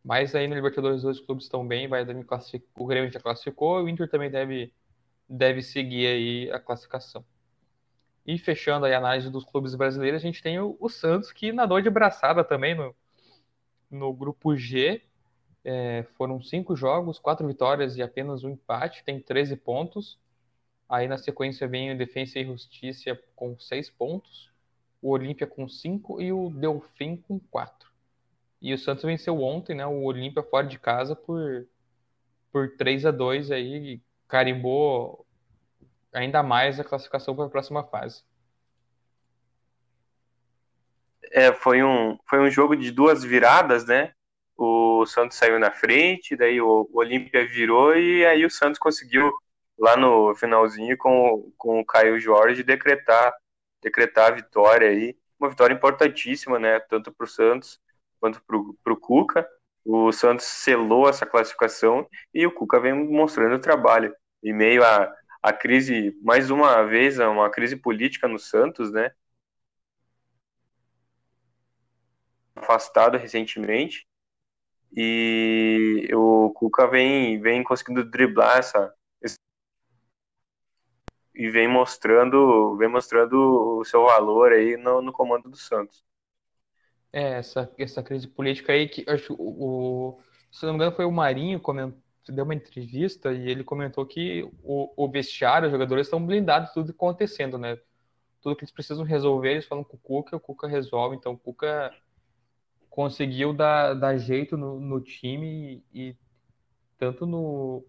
Mas 0.02 0.34
aí 0.34 0.48
no 0.48 0.54
Libertadores 0.54 0.98
os 0.98 1.02
dois 1.02 1.20
clubes 1.20 1.44
estão 1.44 1.66
bem, 1.66 1.86
vai 1.86 2.02
o 2.02 2.86
Grêmio 2.86 3.10
já 3.10 3.20
classificou, 3.20 3.84
o 3.84 3.88
Inter 3.88 4.08
também 4.08 4.30
deve, 4.30 4.72
deve 5.28 5.60
seguir 5.60 6.06
aí 6.06 6.50
a 6.50 6.58
classificação. 6.58 7.22
E 8.24 8.38
fechando 8.38 8.86
aí 8.86 8.94
a 8.94 8.98
análise 8.98 9.30
dos 9.30 9.44
clubes 9.44 9.74
brasileiros, 9.74 10.22
a 10.22 10.24
gente 10.24 10.42
tem 10.42 10.58
o, 10.58 10.74
o 10.80 10.88
Santos 10.88 11.32
que 11.32 11.52
nadou 11.52 11.82
de 11.82 11.90
braçada 11.90 12.42
também 12.42 12.74
no, 12.74 12.94
no 13.92 14.12
grupo 14.12 14.56
G, 14.56 15.02
é, 15.64 16.04
foram 16.16 16.42
cinco 16.42 16.74
jogos, 16.74 17.18
quatro 17.18 17.46
vitórias 17.46 17.96
e 17.96 18.02
apenas 18.02 18.42
um 18.42 18.50
empate, 18.50 19.04
tem 19.04 19.20
13 19.20 19.56
pontos. 19.56 20.18
Aí 20.88 21.06
na 21.06 21.18
sequência 21.18 21.68
vem 21.68 21.92
o 21.92 21.98
Defensa 21.98 22.38
e 22.38 22.44
Justiça 22.44 23.18
com 23.36 23.58
seis 23.58 23.88
pontos, 23.88 24.50
o 25.00 25.10
Olímpia 25.10 25.46
com 25.46 25.68
cinco 25.68 26.20
e 26.20 26.32
o 26.32 26.50
Delfim 26.50 27.16
com 27.16 27.38
quatro. 27.38 27.90
E 28.60 28.72
o 28.72 28.78
Santos 28.78 29.04
venceu 29.04 29.40
ontem, 29.40 29.74
né? 29.74 29.86
O 29.86 30.04
Olímpia 30.04 30.42
fora 30.42 30.66
de 30.66 30.78
casa 30.78 31.16
por, 31.16 31.66
por 32.52 32.76
3 32.76 33.06
a 33.06 33.10
2 33.10 33.50
aí, 33.50 34.00
carimbou 34.28 35.26
ainda 36.12 36.42
mais 36.42 36.78
a 36.78 36.84
classificação 36.84 37.34
para 37.34 37.46
a 37.46 37.50
próxima 37.50 37.82
fase. 37.84 38.22
É, 41.32 41.52
foi, 41.52 41.82
um, 41.82 42.18
foi 42.28 42.40
um 42.40 42.50
jogo 42.50 42.76
de 42.76 42.90
duas 42.90 43.24
viradas, 43.24 43.86
né? 43.86 44.12
O 44.56 45.04
Santos 45.06 45.38
saiu 45.38 45.58
na 45.58 45.70
frente, 45.70 46.36
daí 46.36 46.60
o, 46.60 46.88
Olímpia 46.92 47.46
virou 47.46 47.96
e 47.96 48.24
aí 48.26 48.44
o 48.44 48.50
Santos 48.50 48.78
conseguiu 48.78 49.32
lá 49.78 49.96
no 49.96 50.34
finalzinho 50.34 50.96
com, 50.98 51.50
com 51.56 51.80
o 51.80 51.84
Caio 51.84 52.20
Jorge 52.20 52.62
decretar 52.62 53.34
decretar 53.82 54.28
a 54.28 54.34
vitória 54.36 54.88
aí, 54.88 55.16
uma 55.40 55.50
vitória 55.50 55.74
importantíssima, 55.74 56.58
né? 56.58 56.78
Tanto 56.80 57.12
para 57.12 57.24
o 57.24 57.28
Santos 57.28 57.80
quanto 58.20 58.40
para 58.44 58.92
o 58.92 58.96
Cuca. 58.96 59.46
O 59.84 60.12
Santos 60.12 60.46
selou 60.46 61.08
essa 61.08 61.26
classificação 61.26 62.06
e 62.32 62.46
o 62.46 62.52
Cuca 62.52 62.78
vem 62.78 62.94
mostrando 62.94 63.56
o 63.56 63.60
trabalho. 63.60 64.14
Em 64.42 64.52
meio 64.52 64.84
à, 64.84 65.12
à 65.42 65.52
crise, 65.52 66.16
mais 66.22 66.50
uma 66.50 66.84
vez, 66.84 67.18
uma 67.18 67.50
crise 67.50 67.74
política 67.76 68.28
no 68.28 68.38
Santos, 68.38 68.92
né? 68.92 69.10
Afastado 72.54 73.16
recentemente 73.16 74.06
e 74.94 76.08
o 76.14 76.50
Cuca 76.50 76.86
vem, 76.86 77.40
vem 77.40 77.62
conseguindo 77.62 78.04
driblar 78.04 78.58
essa 78.58 78.94
e 81.34 81.48
vem 81.48 81.66
mostrando 81.66 82.76
vem 82.76 82.88
mostrando 82.88 83.78
o 83.78 83.84
seu 83.84 84.04
valor 84.04 84.52
aí 84.52 84.76
no, 84.76 85.00
no 85.00 85.12
comando 85.12 85.48
do 85.48 85.56
Santos. 85.56 86.04
É, 87.10 87.38
essa, 87.38 87.70
essa 87.78 88.02
crise 88.02 88.28
política 88.28 88.72
aí 88.72 88.88
que 88.88 89.04
acho 89.08 89.34
o, 89.38 90.20
se 90.50 90.64
não 90.64 90.72
me 90.72 90.76
engano 90.76 90.94
foi 90.94 91.06
o 91.06 91.12
Marinho 91.12 91.58
comentou, 91.58 92.00
deu 92.28 92.44
uma 92.44 92.54
entrevista 92.54 93.32
e 93.32 93.48
ele 93.48 93.64
comentou 93.64 94.06
que 94.06 94.42
o, 94.62 94.92
o 94.96 95.10
vestiário, 95.10 95.66
os 95.66 95.72
jogadores 95.72 96.06
estão 96.06 96.24
blindados 96.24 96.72
tudo 96.72 96.90
acontecendo, 96.90 97.58
né? 97.58 97.78
Tudo 98.40 98.56
que 98.56 98.64
eles 98.64 98.72
precisam 98.72 99.04
resolver, 99.04 99.52
eles 99.52 99.66
falam 99.66 99.84
com 99.84 99.96
o 99.96 100.00
Cuca, 100.00 100.36
o 100.36 100.40
Cuca 100.40 100.66
resolve, 100.66 101.16
então 101.16 101.32
o 101.32 101.38
Cuca 101.38 101.92
conseguiu 102.92 103.54
dar, 103.54 103.94
dar 103.94 104.18
jeito 104.18 104.54
no, 104.54 104.78
no 104.78 105.00
time 105.00 105.82
e, 105.94 106.10
e, 106.10 106.16
tanto 106.98 107.24
no, 107.24 107.82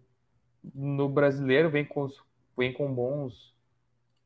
no 0.74 1.10
brasileiro 1.10 1.68
vem 1.70 1.84
com, 1.84 2.08
vem 2.56 2.72
com 2.72 2.92
bons 2.92 3.54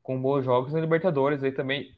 com 0.02 0.22
bons 0.22 0.44
jogos 0.44 0.72
na 0.72 0.80
Libertadores 0.80 1.42
aí 1.42 1.50
também 1.50 1.94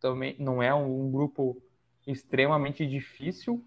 também 0.00 0.36
não 0.38 0.62
é 0.62 0.72
um, 0.74 1.06
um 1.06 1.10
grupo 1.10 1.60
extremamente 2.06 2.86
difícil 2.86 3.64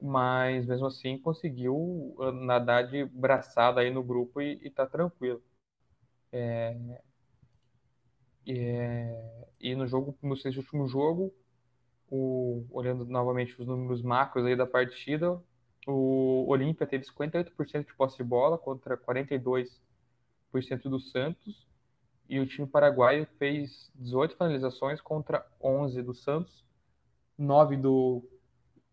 mas 0.00 0.64
mesmo 0.64 0.86
assim 0.86 1.18
conseguiu 1.18 2.14
ah, 2.20 2.30
nadar 2.30 2.86
de 2.86 3.04
braçada 3.06 3.80
aí 3.80 3.90
no 3.90 4.04
grupo 4.04 4.40
e, 4.40 4.60
e 4.62 4.70
tá 4.70 4.86
tranquilo. 4.86 5.42
É, 6.30 6.76
é, 8.46 9.46
e 9.60 9.74
no 9.74 9.86
jogo, 9.86 10.16
no 10.22 10.36
seu 10.36 10.52
último 10.52 10.86
jogo, 10.86 11.34
o, 12.10 12.64
olhando 12.70 13.04
novamente 13.04 13.60
os 13.60 13.66
números 13.66 14.02
macros 14.02 14.44
aí 14.46 14.56
da 14.56 14.66
partida, 14.66 15.40
o 15.86 16.44
Olímpia 16.48 16.86
teve 16.86 17.04
58% 17.04 17.86
de 17.86 17.94
posse 17.94 18.16
de 18.18 18.24
bola 18.24 18.58
contra 18.58 18.96
42% 18.96 19.70
do 20.84 21.00
Santos 21.00 21.66
e 22.28 22.38
o 22.38 22.46
time 22.46 22.66
paraguaio 22.66 23.26
fez 23.38 23.90
18 23.94 24.36
finalizações 24.36 25.00
contra 25.00 25.46
11 25.62 26.02
do 26.02 26.14
Santos, 26.14 26.64
9 27.38 27.76
do 27.76 28.22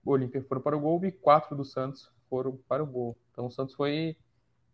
Olímpia 0.06 0.42
foram 0.44 0.62
para 0.62 0.78
o 0.78 0.80
gol 0.80 1.04
e 1.04 1.12
4 1.12 1.56
do 1.56 1.66
Santos 1.66 2.10
foram 2.30 2.58
para 2.68 2.84
o 2.84 2.86
gol. 2.86 3.18
Então 3.32 3.48
o 3.48 3.52
Santos 3.52 3.76
foi 3.76 4.16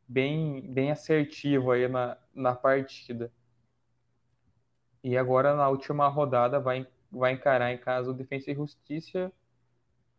bem, 0.07 0.61
bem 0.73 0.91
assertivo 0.91 1.71
aí 1.71 1.87
na, 1.87 2.17
na 2.35 2.53
partida. 2.53 3.31
E 5.03 5.17
agora 5.17 5.55
na 5.55 5.67
última 5.69 6.07
rodada 6.07 6.59
vai, 6.59 6.85
vai 7.11 7.33
encarar 7.33 7.73
em 7.73 7.77
casa 7.77 8.11
o 8.11 8.13
Defensa 8.13 8.51
e 8.51 8.55
Justiça. 8.55 9.31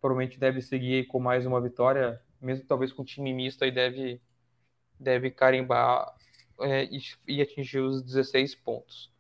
Provavelmente 0.00 0.38
deve 0.38 0.61
seguir 0.61 1.07
com 1.07 1.18
mais 1.20 1.46
uma 1.46 1.61
vitória, 1.61 2.20
mesmo 2.40 2.66
talvez 2.66 2.92
com 2.92 3.05
time 3.05 3.33
misto 3.33 3.64
aí 3.64 3.70
deve, 3.70 4.20
deve 4.98 5.31
carimbar 5.31 6.14
é, 6.61 6.88
e, 7.26 7.40
atingir 7.40 7.78
os 7.78 8.02
16 8.02 8.55
pontos. 8.57 9.11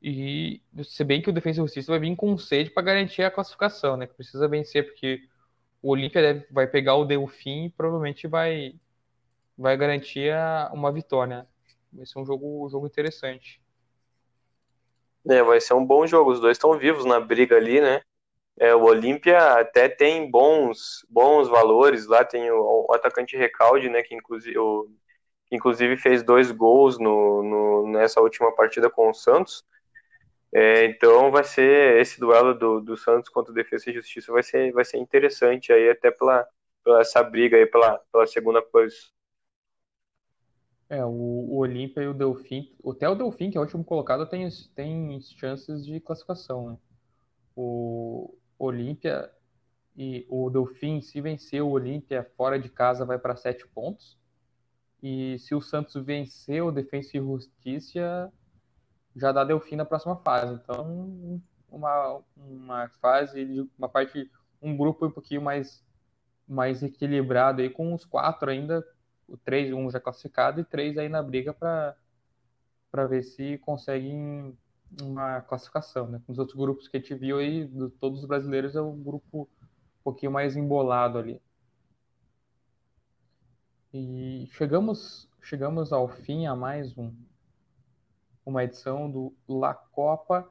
E 0.00 0.62
se 0.84 1.02
bem 1.04 1.20
que 1.20 1.30
o 1.30 1.32
Defesa 1.32 1.60
e 1.60 1.64
Justiça 1.64 1.92
vai 1.92 1.98
vir 1.98 2.14
com 2.16 2.36
sede 2.38 2.70
para 2.70 2.82
garantir 2.82 3.22
a 3.22 3.30
classificação, 3.30 3.96
né? 3.96 4.06
Que 4.06 4.14
precisa 4.14 4.46
vencer, 4.46 4.84
porque 4.84 5.28
o 5.82 5.90
Olímpia 5.90 6.46
vai 6.50 6.66
pegar 6.66 6.96
o 6.96 7.04
Delfim 7.04 7.66
e 7.66 7.70
provavelmente 7.70 8.26
vai, 8.26 8.78
vai 9.56 9.76
garantir 9.76 10.32
a, 10.32 10.70
uma 10.72 10.92
vitória. 10.92 11.38
Né? 11.38 11.46
Vai 11.92 12.06
ser 12.06 12.18
um 12.18 12.26
jogo, 12.26 12.66
um 12.66 12.68
jogo 12.68 12.86
interessante. 12.86 13.60
É, 15.28 15.42
vai 15.42 15.60
ser 15.60 15.74
um 15.74 15.84
bom 15.84 16.06
jogo. 16.06 16.30
Os 16.32 16.40
dois 16.40 16.56
estão 16.56 16.78
vivos 16.78 17.04
na 17.04 17.18
briga 17.20 17.56
ali, 17.56 17.80
né? 17.80 18.00
É, 18.58 18.74
o 18.74 18.84
Olímpia 18.84 19.38
até 19.54 19.88
tem 19.88 20.30
bons, 20.30 21.04
bons 21.08 21.48
valores. 21.48 22.06
Lá 22.06 22.24
tem 22.24 22.50
o, 22.50 22.86
o 22.88 22.94
atacante 22.94 23.36
Recalde, 23.36 23.88
né? 23.88 24.02
Que 24.02 24.14
inclusive 24.14 24.58
o, 24.58 24.88
inclusive 25.50 25.96
fez 25.96 26.22
dois 26.22 26.50
gols 26.50 26.98
no, 26.98 27.42
no, 27.42 27.88
nessa 27.88 28.20
última 28.20 28.54
partida 28.54 28.90
com 28.90 29.10
o 29.10 29.14
Santos. 29.14 29.64
É, 30.52 30.86
então 30.86 31.30
vai 31.30 31.44
ser 31.44 32.00
esse 32.00 32.18
duelo 32.20 32.54
do, 32.54 32.80
do 32.80 32.96
Santos 32.96 33.28
contra 33.30 33.52
o 33.52 33.54
Defesa 33.54 33.90
e 33.90 33.94
Justiça 33.94 34.32
vai 34.32 34.42
ser, 34.42 34.72
vai 34.72 34.84
ser 34.84 34.98
interessante 34.98 35.72
aí 35.72 35.90
até 35.90 36.10
pela, 36.10 36.46
pela 36.84 37.00
essa 37.00 37.22
briga 37.22 37.56
aí 37.56 37.66
pela, 37.66 37.98
pela 38.12 38.26
segunda 38.26 38.62
posição. 38.62 39.15
É, 40.88 41.04
o, 41.04 41.10
o 41.10 41.56
Olímpia 41.56 42.02
e 42.02 42.06
o 42.08 42.14
Delfim, 42.14 42.72
até 42.88 43.08
o 43.08 43.14
Delfim, 43.14 43.50
que 43.50 43.58
é 43.58 43.60
o 43.60 43.64
último 43.64 43.84
colocado, 43.84 44.24
tem, 44.26 44.48
tem 44.74 45.20
chances 45.20 45.84
de 45.84 45.98
classificação, 45.98 46.70
né? 46.70 46.78
O 47.56 48.36
Olímpia 48.58 49.30
e 49.96 50.26
o 50.28 50.48
Delfim, 50.50 51.00
se 51.00 51.20
vencer 51.20 51.62
o 51.62 51.70
Olímpia 51.70 52.30
fora 52.36 52.58
de 52.58 52.68
casa, 52.68 53.04
vai 53.04 53.18
para 53.18 53.34
sete 53.34 53.66
pontos. 53.68 54.16
E 55.02 55.38
se 55.38 55.54
o 55.54 55.60
Santos 55.60 55.94
vencer 56.04 56.62
o 56.62 56.70
Defensa 56.70 57.16
e 57.16 57.20
Justiça, 57.20 58.32
já 59.14 59.32
dá 59.32 59.42
Delfim 59.42 59.76
na 59.76 59.84
próxima 59.84 60.16
fase. 60.16 60.54
Então, 60.54 61.40
uma, 61.68 62.20
uma 62.36 62.88
fase, 63.00 63.68
uma 63.78 63.88
parte, 63.88 64.30
um 64.60 64.76
grupo 64.76 65.06
um 65.06 65.10
pouquinho 65.10 65.42
mais, 65.42 65.82
mais 66.46 66.82
equilibrado 66.82 67.62
aí, 67.62 67.70
com 67.70 67.94
os 67.94 68.04
quatro 68.04 68.50
ainda, 68.50 68.86
o 69.28 69.36
três, 69.36 69.72
um 69.72 69.90
já 69.90 70.00
classificado 70.00 70.60
e 70.60 70.64
três 70.64 70.96
aí 70.98 71.08
na 71.08 71.22
briga 71.22 71.52
para 71.52 71.96
ver 73.08 73.22
se 73.22 73.58
conseguem 73.58 74.56
uma 75.02 75.40
classificação, 75.42 76.08
né? 76.08 76.22
Os 76.28 76.38
outros 76.38 76.56
grupos 76.56 76.88
que 76.88 76.96
a 76.96 77.00
gente 77.00 77.14
viu 77.14 77.38
aí, 77.38 77.64
do, 77.64 77.90
todos 77.90 78.20
os 78.20 78.26
brasileiros, 78.26 78.76
é 78.76 78.80
um 78.80 79.02
grupo 79.02 79.42
um 79.42 80.02
pouquinho 80.04 80.32
mais 80.32 80.56
embolado 80.56 81.18
ali. 81.18 81.40
E 83.92 84.46
chegamos, 84.52 85.28
chegamos 85.42 85.92
ao 85.92 86.08
fim 86.08 86.46
a 86.46 86.54
mais 86.54 86.96
um, 86.96 87.12
uma 88.44 88.62
edição 88.62 89.10
do 89.10 89.34
La 89.48 89.74
Copa. 89.74 90.48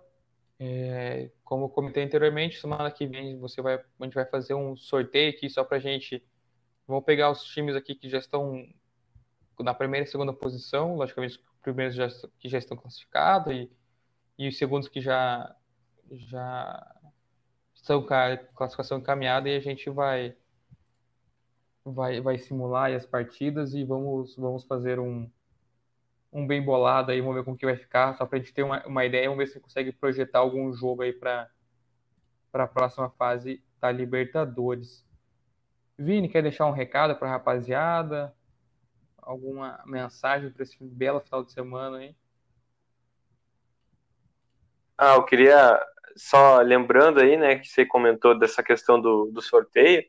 É, 0.59 1.29
como 1.43 1.65
eu 1.65 1.69
comentei 1.69 2.03
anteriormente, 2.03 2.59
semana 2.59 2.89
que 2.89 3.05
vem 3.05 3.37
você 3.37 3.61
vai, 3.61 3.75
a 3.75 4.03
gente 4.03 4.13
vai 4.15 4.25
fazer 4.25 4.53
um 4.53 4.75
sorteio 4.75 5.31
aqui 5.31 5.49
só 5.49 5.63
para 5.63 5.79
gente. 5.79 6.23
Vamos 6.87 7.03
pegar 7.03 7.31
os 7.31 7.43
times 7.43 7.75
aqui 7.75 7.95
que 7.95 8.09
já 8.09 8.19
estão 8.19 8.67
na 9.59 9.73
primeira 9.73 10.05
e 10.05 10.09
segunda 10.09 10.33
posição, 10.33 10.95
logicamente 10.95 11.37
os 11.37 11.43
primeiros 11.61 11.95
já, 11.95 12.07
que 12.39 12.49
já 12.49 12.57
estão 12.57 12.77
classificados 12.77 13.53
e, 13.53 13.71
e 14.37 14.47
os 14.47 14.57
segundos 14.57 14.87
que 14.87 15.01
já 15.01 15.55
já 16.11 16.95
estão 17.73 18.03
com 18.05 18.13
a 18.13 18.37
classificação 18.37 18.99
encaminhada 18.99 19.49
e 19.49 19.55
a 19.55 19.59
gente 19.59 19.89
vai 19.89 20.35
vai, 21.85 22.19
vai 22.19 22.37
simular 22.37 22.91
as 22.93 23.05
partidas 23.05 23.73
e 23.73 23.83
vamos, 23.83 24.35
vamos 24.35 24.65
fazer 24.65 24.99
um, 24.99 25.29
um 26.33 26.45
bem 26.45 26.61
bolado 26.63 27.11
aí, 27.11 27.21
vamos 27.21 27.35
ver 27.35 27.43
como 27.43 27.57
que 27.57 27.65
vai 27.65 27.77
ficar, 27.77 28.17
só 28.17 28.25
para 28.25 28.37
a 28.37 28.41
gente 28.41 28.53
ter 28.53 28.63
uma, 28.63 28.85
uma 28.87 29.05
ideia, 29.05 29.29
vamos 29.29 29.45
ver 29.45 29.51
se 29.51 29.59
consegue 29.59 29.91
projetar 29.91 30.39
algum 30.39 30.73
jogo 30.73 31.03
aí 31.03 31.13
para 31.13 31.49
a 32.53 32.67
próxima 32.67 33.09
fase 33.11 33.63
da 33.79 33.91
Libertadores. 33.91 35.04
Vini, 35.97 36.27
quer 36.27 36.41
deixar 36.41 36.65
um 36.65 36.71
recado 36.71 37.15
para 37.15 37.27
a 37.27 37.31
rapaziada? 37.31 38.35
Alguma 39.17 39.81
mensagem 39.85 40.51
para 40.51 40.63
esse 40.63 40.77
belo 40.81 41.21
final 41.21 41.43
de 41.43 41.51
semana 41.51 41.97
aí? 41.97 42.15
Ah, 44.97 45.15
eu 45.15 45.23
queria 45.23 45.79
só 46.15 46.61
lembrando 46.61 47.19
aí, 47.19 47.35
né, 47.37 47.57
que 47.57 47.67
você 47.67 47.85
comentou 47.85 48.37
dessa 48.37 48.63
questão 48.63 48.99
do, 48.99 49.25
do 49.31 49.41
sorteio. 49.41 50.03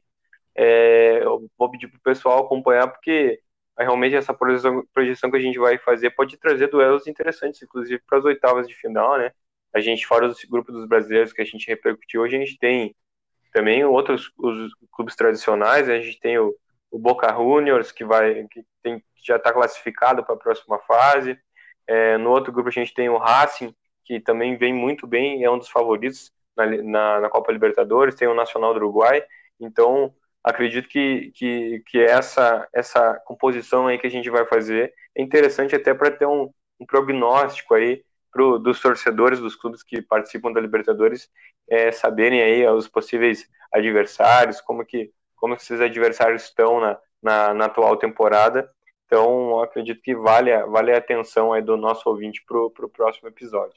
É, 0.54 1.22
eu 1.22 1.50
vou 1.58 1.70
pedir 1.70 1.88
para 1.88 1.98
o 1.98 2.02
pessoal 2.02 2.44
acompanhar, 2.44 2.88
porque 2.88 3.40
realmente 3.78 4.16
essa 4.16 4.32
projeção, 4.32 4.84
projeção 4.92 5.30
que 5.30 5.36
a 5.36 5.40
gente 5.40 5.58
vai 5.58 5.78
fazer 5.78 6.10
pode 6.10 6.36
trazer 6.38 6.68
duelos 6.68 7.06
interessantes, 7.06 7.62
inclusive 7.62 8.02
para 8.06 8.18
as 8.18 8.24
oitavas 8.24 8.66
de 8.66 8.74
final, 8.74 9.18
né? 9.18 9.32
A 9.74 9.80
gente, 9.80 10.06
fora 10.06 10.28
do 10.28 10.34
grupo 10.48 10.72
dos 10.72 10.88
brasileiros 10.88 11.32
que 11.32 11.42
a 11.42 11.44
gente 11.44 11.66
repercutiu, 11.68 12.22
hoje 12.22 12.36
a 12.36 12.38
gente 12.38 12.58
tem 12.58 12.94
também 13.56 13.82
outros 13.86 14.30
os 14.36 14.70
clubes 14.92 15.16
tradicionais, 15.16 15.88
a 15.88 15.98
gente 15.98 16.20
tem 16.20 16.38
o, 16.38 16.54
o 16.90 16.98
Boca 16.98 17.32
Juniors, 17.32 17.90
que, 17.90 18.04
vai, 18.04 18.46
que, 18.50 18.62
tem, 18.82 19.02
já 19.24 19.36
está 19.36 19.50
classificado 19.50 20.22
para 20.22 20.34
a 20.34 20.38
próxima 20.38 20.78
fase. 20.80 21.38
É, 21.86 22.18
no 22.18 22.32
outro 22.32 22.52
grupo 22.52 22.68
a 22.68 22.72
gente 22.72 22.92
tem 22.92 23.08
o 23.08 23.16
Racing, 23.16 23.74
que 24.04 24.20
também 24.20 24.58
vem 24.58 24.74
muito 24.74 25.06
bem, 25.06 25.42
é 25.42 25.50
um 25.50 25.56
dos 25.56 25.70
favoritos 25.70 26.30
na, 26.54 26.66
na, 26.66 27.20
na 27.22 27.30
Copa 27.30 27.50
Libertadores, 27.50 28.14
tem 28.14 28.28
o 28.28 28.34
Nacional 28.34 28.74
do 28.74 28.76
Uruguai. 28.76 29.24
Então, 29.58 30.12
acredito 30.44 30.86
que, 30.86 31.32
que, 31.34 31.82
que 31.86 31.98
essa, 31.98 32.68
essa 32.74 33.14
composição 33.24 33.86
aí 33.86 33.98
que 33.98 34.06
a 34.06 34.10
gente 34.10 34.28
vai 34.28 34.44
fazer 34.44 34.92
é 35.16 35.22
interessante 35.22 35.74
até 35.74 35.94
para 35.94 36.10
ter 36.10 36.26
um, 36.26 36.50
um 36.78 36.84
prognóstico 36.84 37.72
aí 37.72 38.04
pro, 38.30 38.58
dos 38.58 38.82
torcedores 38.82 39.40
dos 39.40 39.56
clubes 39.56 39.82
que 39.82 40.02
participam 40.02 40.52
da 40.52 40.60
Libertadores 40.60 41.30
é, 41.68 41.90
saberem 41.92 42.42
aí 42.42 42.66
os 42.68 42.88
possíveis 42.88 43.48
adversários, 43.72 44.60
como 44.60 44.84
que, 44.84 45.10
como 45.36 45.54
esses 45.54 45.80
adversários 45.80 46.44
estão 46.44 46.80
na, 46.80 46.98
na, 47.22 47.54
na 47.54 47.64
atual 47.66 47.96
temporada. 47.96 48.70
Então, 49.06 49.60
acredito 49.60 50.02
que 50.02 50.14
vale, 50.14 50.56
vale 50.66 50.92
a 50.92 50.98
atenção 50.98 51.52
aí 51.52 51.62
do 51.62 51.76
nosso 51.76 52.08
ouvinte 52.08 52.44
para 52.46 52.58
o 52.58 52.90
próximo 52.90 53.28
episódio. 53.28 53.74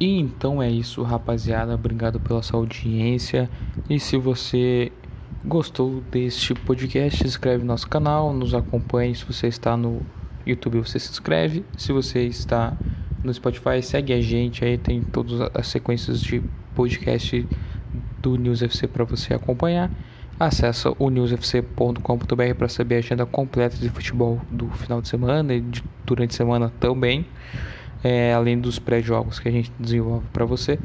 E 0.00 0.20
então 0.20 0.62
é 0.62 0.70
isso, 0.70 1.02
rapaziada. 1.02 1.74
Obrigado 1.74 2.20
pela 2.20 2.40
sua 2.42 2.60
audiência. 2.60 3.50
E 3.90 3.98
se 3.98 4.16
você 4.16 4.92
gostou 5.44 6.00
deste 6.02 6.54
podcast, 6.54 7.18
se 7.18 7.26
inscreve 7.26 7.64
no 7.64 7.68
nosso 7.68 7.88
canal, 7.88 8.32
nos 8.32 8.54
acompanhe. 8.54 9.14
Se 9.16 9.24
você 9.24 9.48
está 9.48 9.76
no 9.76 10.00
YouTube, 10.46 10.78
você 10.78 11.00
se 11.00 11.10
inscreve. 11.10 11.64
Se 11.76 11.92
você 11.92 12.24
está 12.24 12.76
no 13.22 13.32
Spotify, 13.32 13.82
segue 13.82 14.12
a 14.12 14.20
gente. 14.20 14.64
Aí 14.64 14.78
tem 14.78 15.02
todas 15.02 15.40
as 15.54 15.68
sequências 15.68 16.20
de 16.20 16.42
podcast 16.74 17.46
do 18.20 18.36
News 18.36 18.62
FC 18.62 18.86
para 18.86 19.04
você 19.04 19.34
acompanhar. 19.34 19.90
Acesse 20.38 20.88
o 20.98 21.10
newsfc.com.br 21.10 22.54
para 22.56 22.68
saber 22.68 22.96
a 22.96 22.98
agenda 22.98 23.26
completa 23.26 23.76
de 23.76 23.88
futebol 23.88 24.40
do 24.50 24.68
final 24.70 25.02
de 25.02 25.08
semana 25.08 25.52
e 25.54 25.60
de, 25.60 25.82
durante 26.06 26.30
a 26.30 26.36
semana 26.36 26.72
também 26.78 27.26
é, 28.02 28.32
além 28.32 28.58
dos 28.58 28.78
pré-jogos 28.78 29.38
que 29.38 29.48
a 29.48 29.52
gente 29.52 29.72
desenvolve 29.78 30.26
para 30.32 30.44
você 30.44 30.78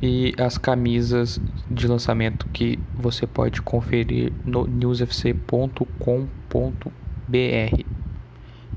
e 0.00 0.34
as 0.38 0.58
camisas 0.58 1.40
de 1.70 1.86
lançamento 1.86 2.46
que 2.48 2.78
você 2.94 3.26
pode 3.26 3.62
conferir 3.62 4.32
no 4.44 4.66
newsfc.com.br. 4.66 5.86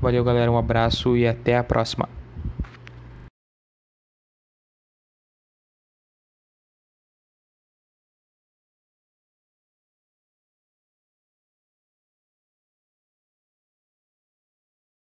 Valeu, 0.00 0.24
galera, 0.24 0.50
um 0.50 0.58
abraço 0.58 1.16
e 1.16 1.26
até 1.26 1.56
a 1.56 1.64
próxima. 1.64 2.08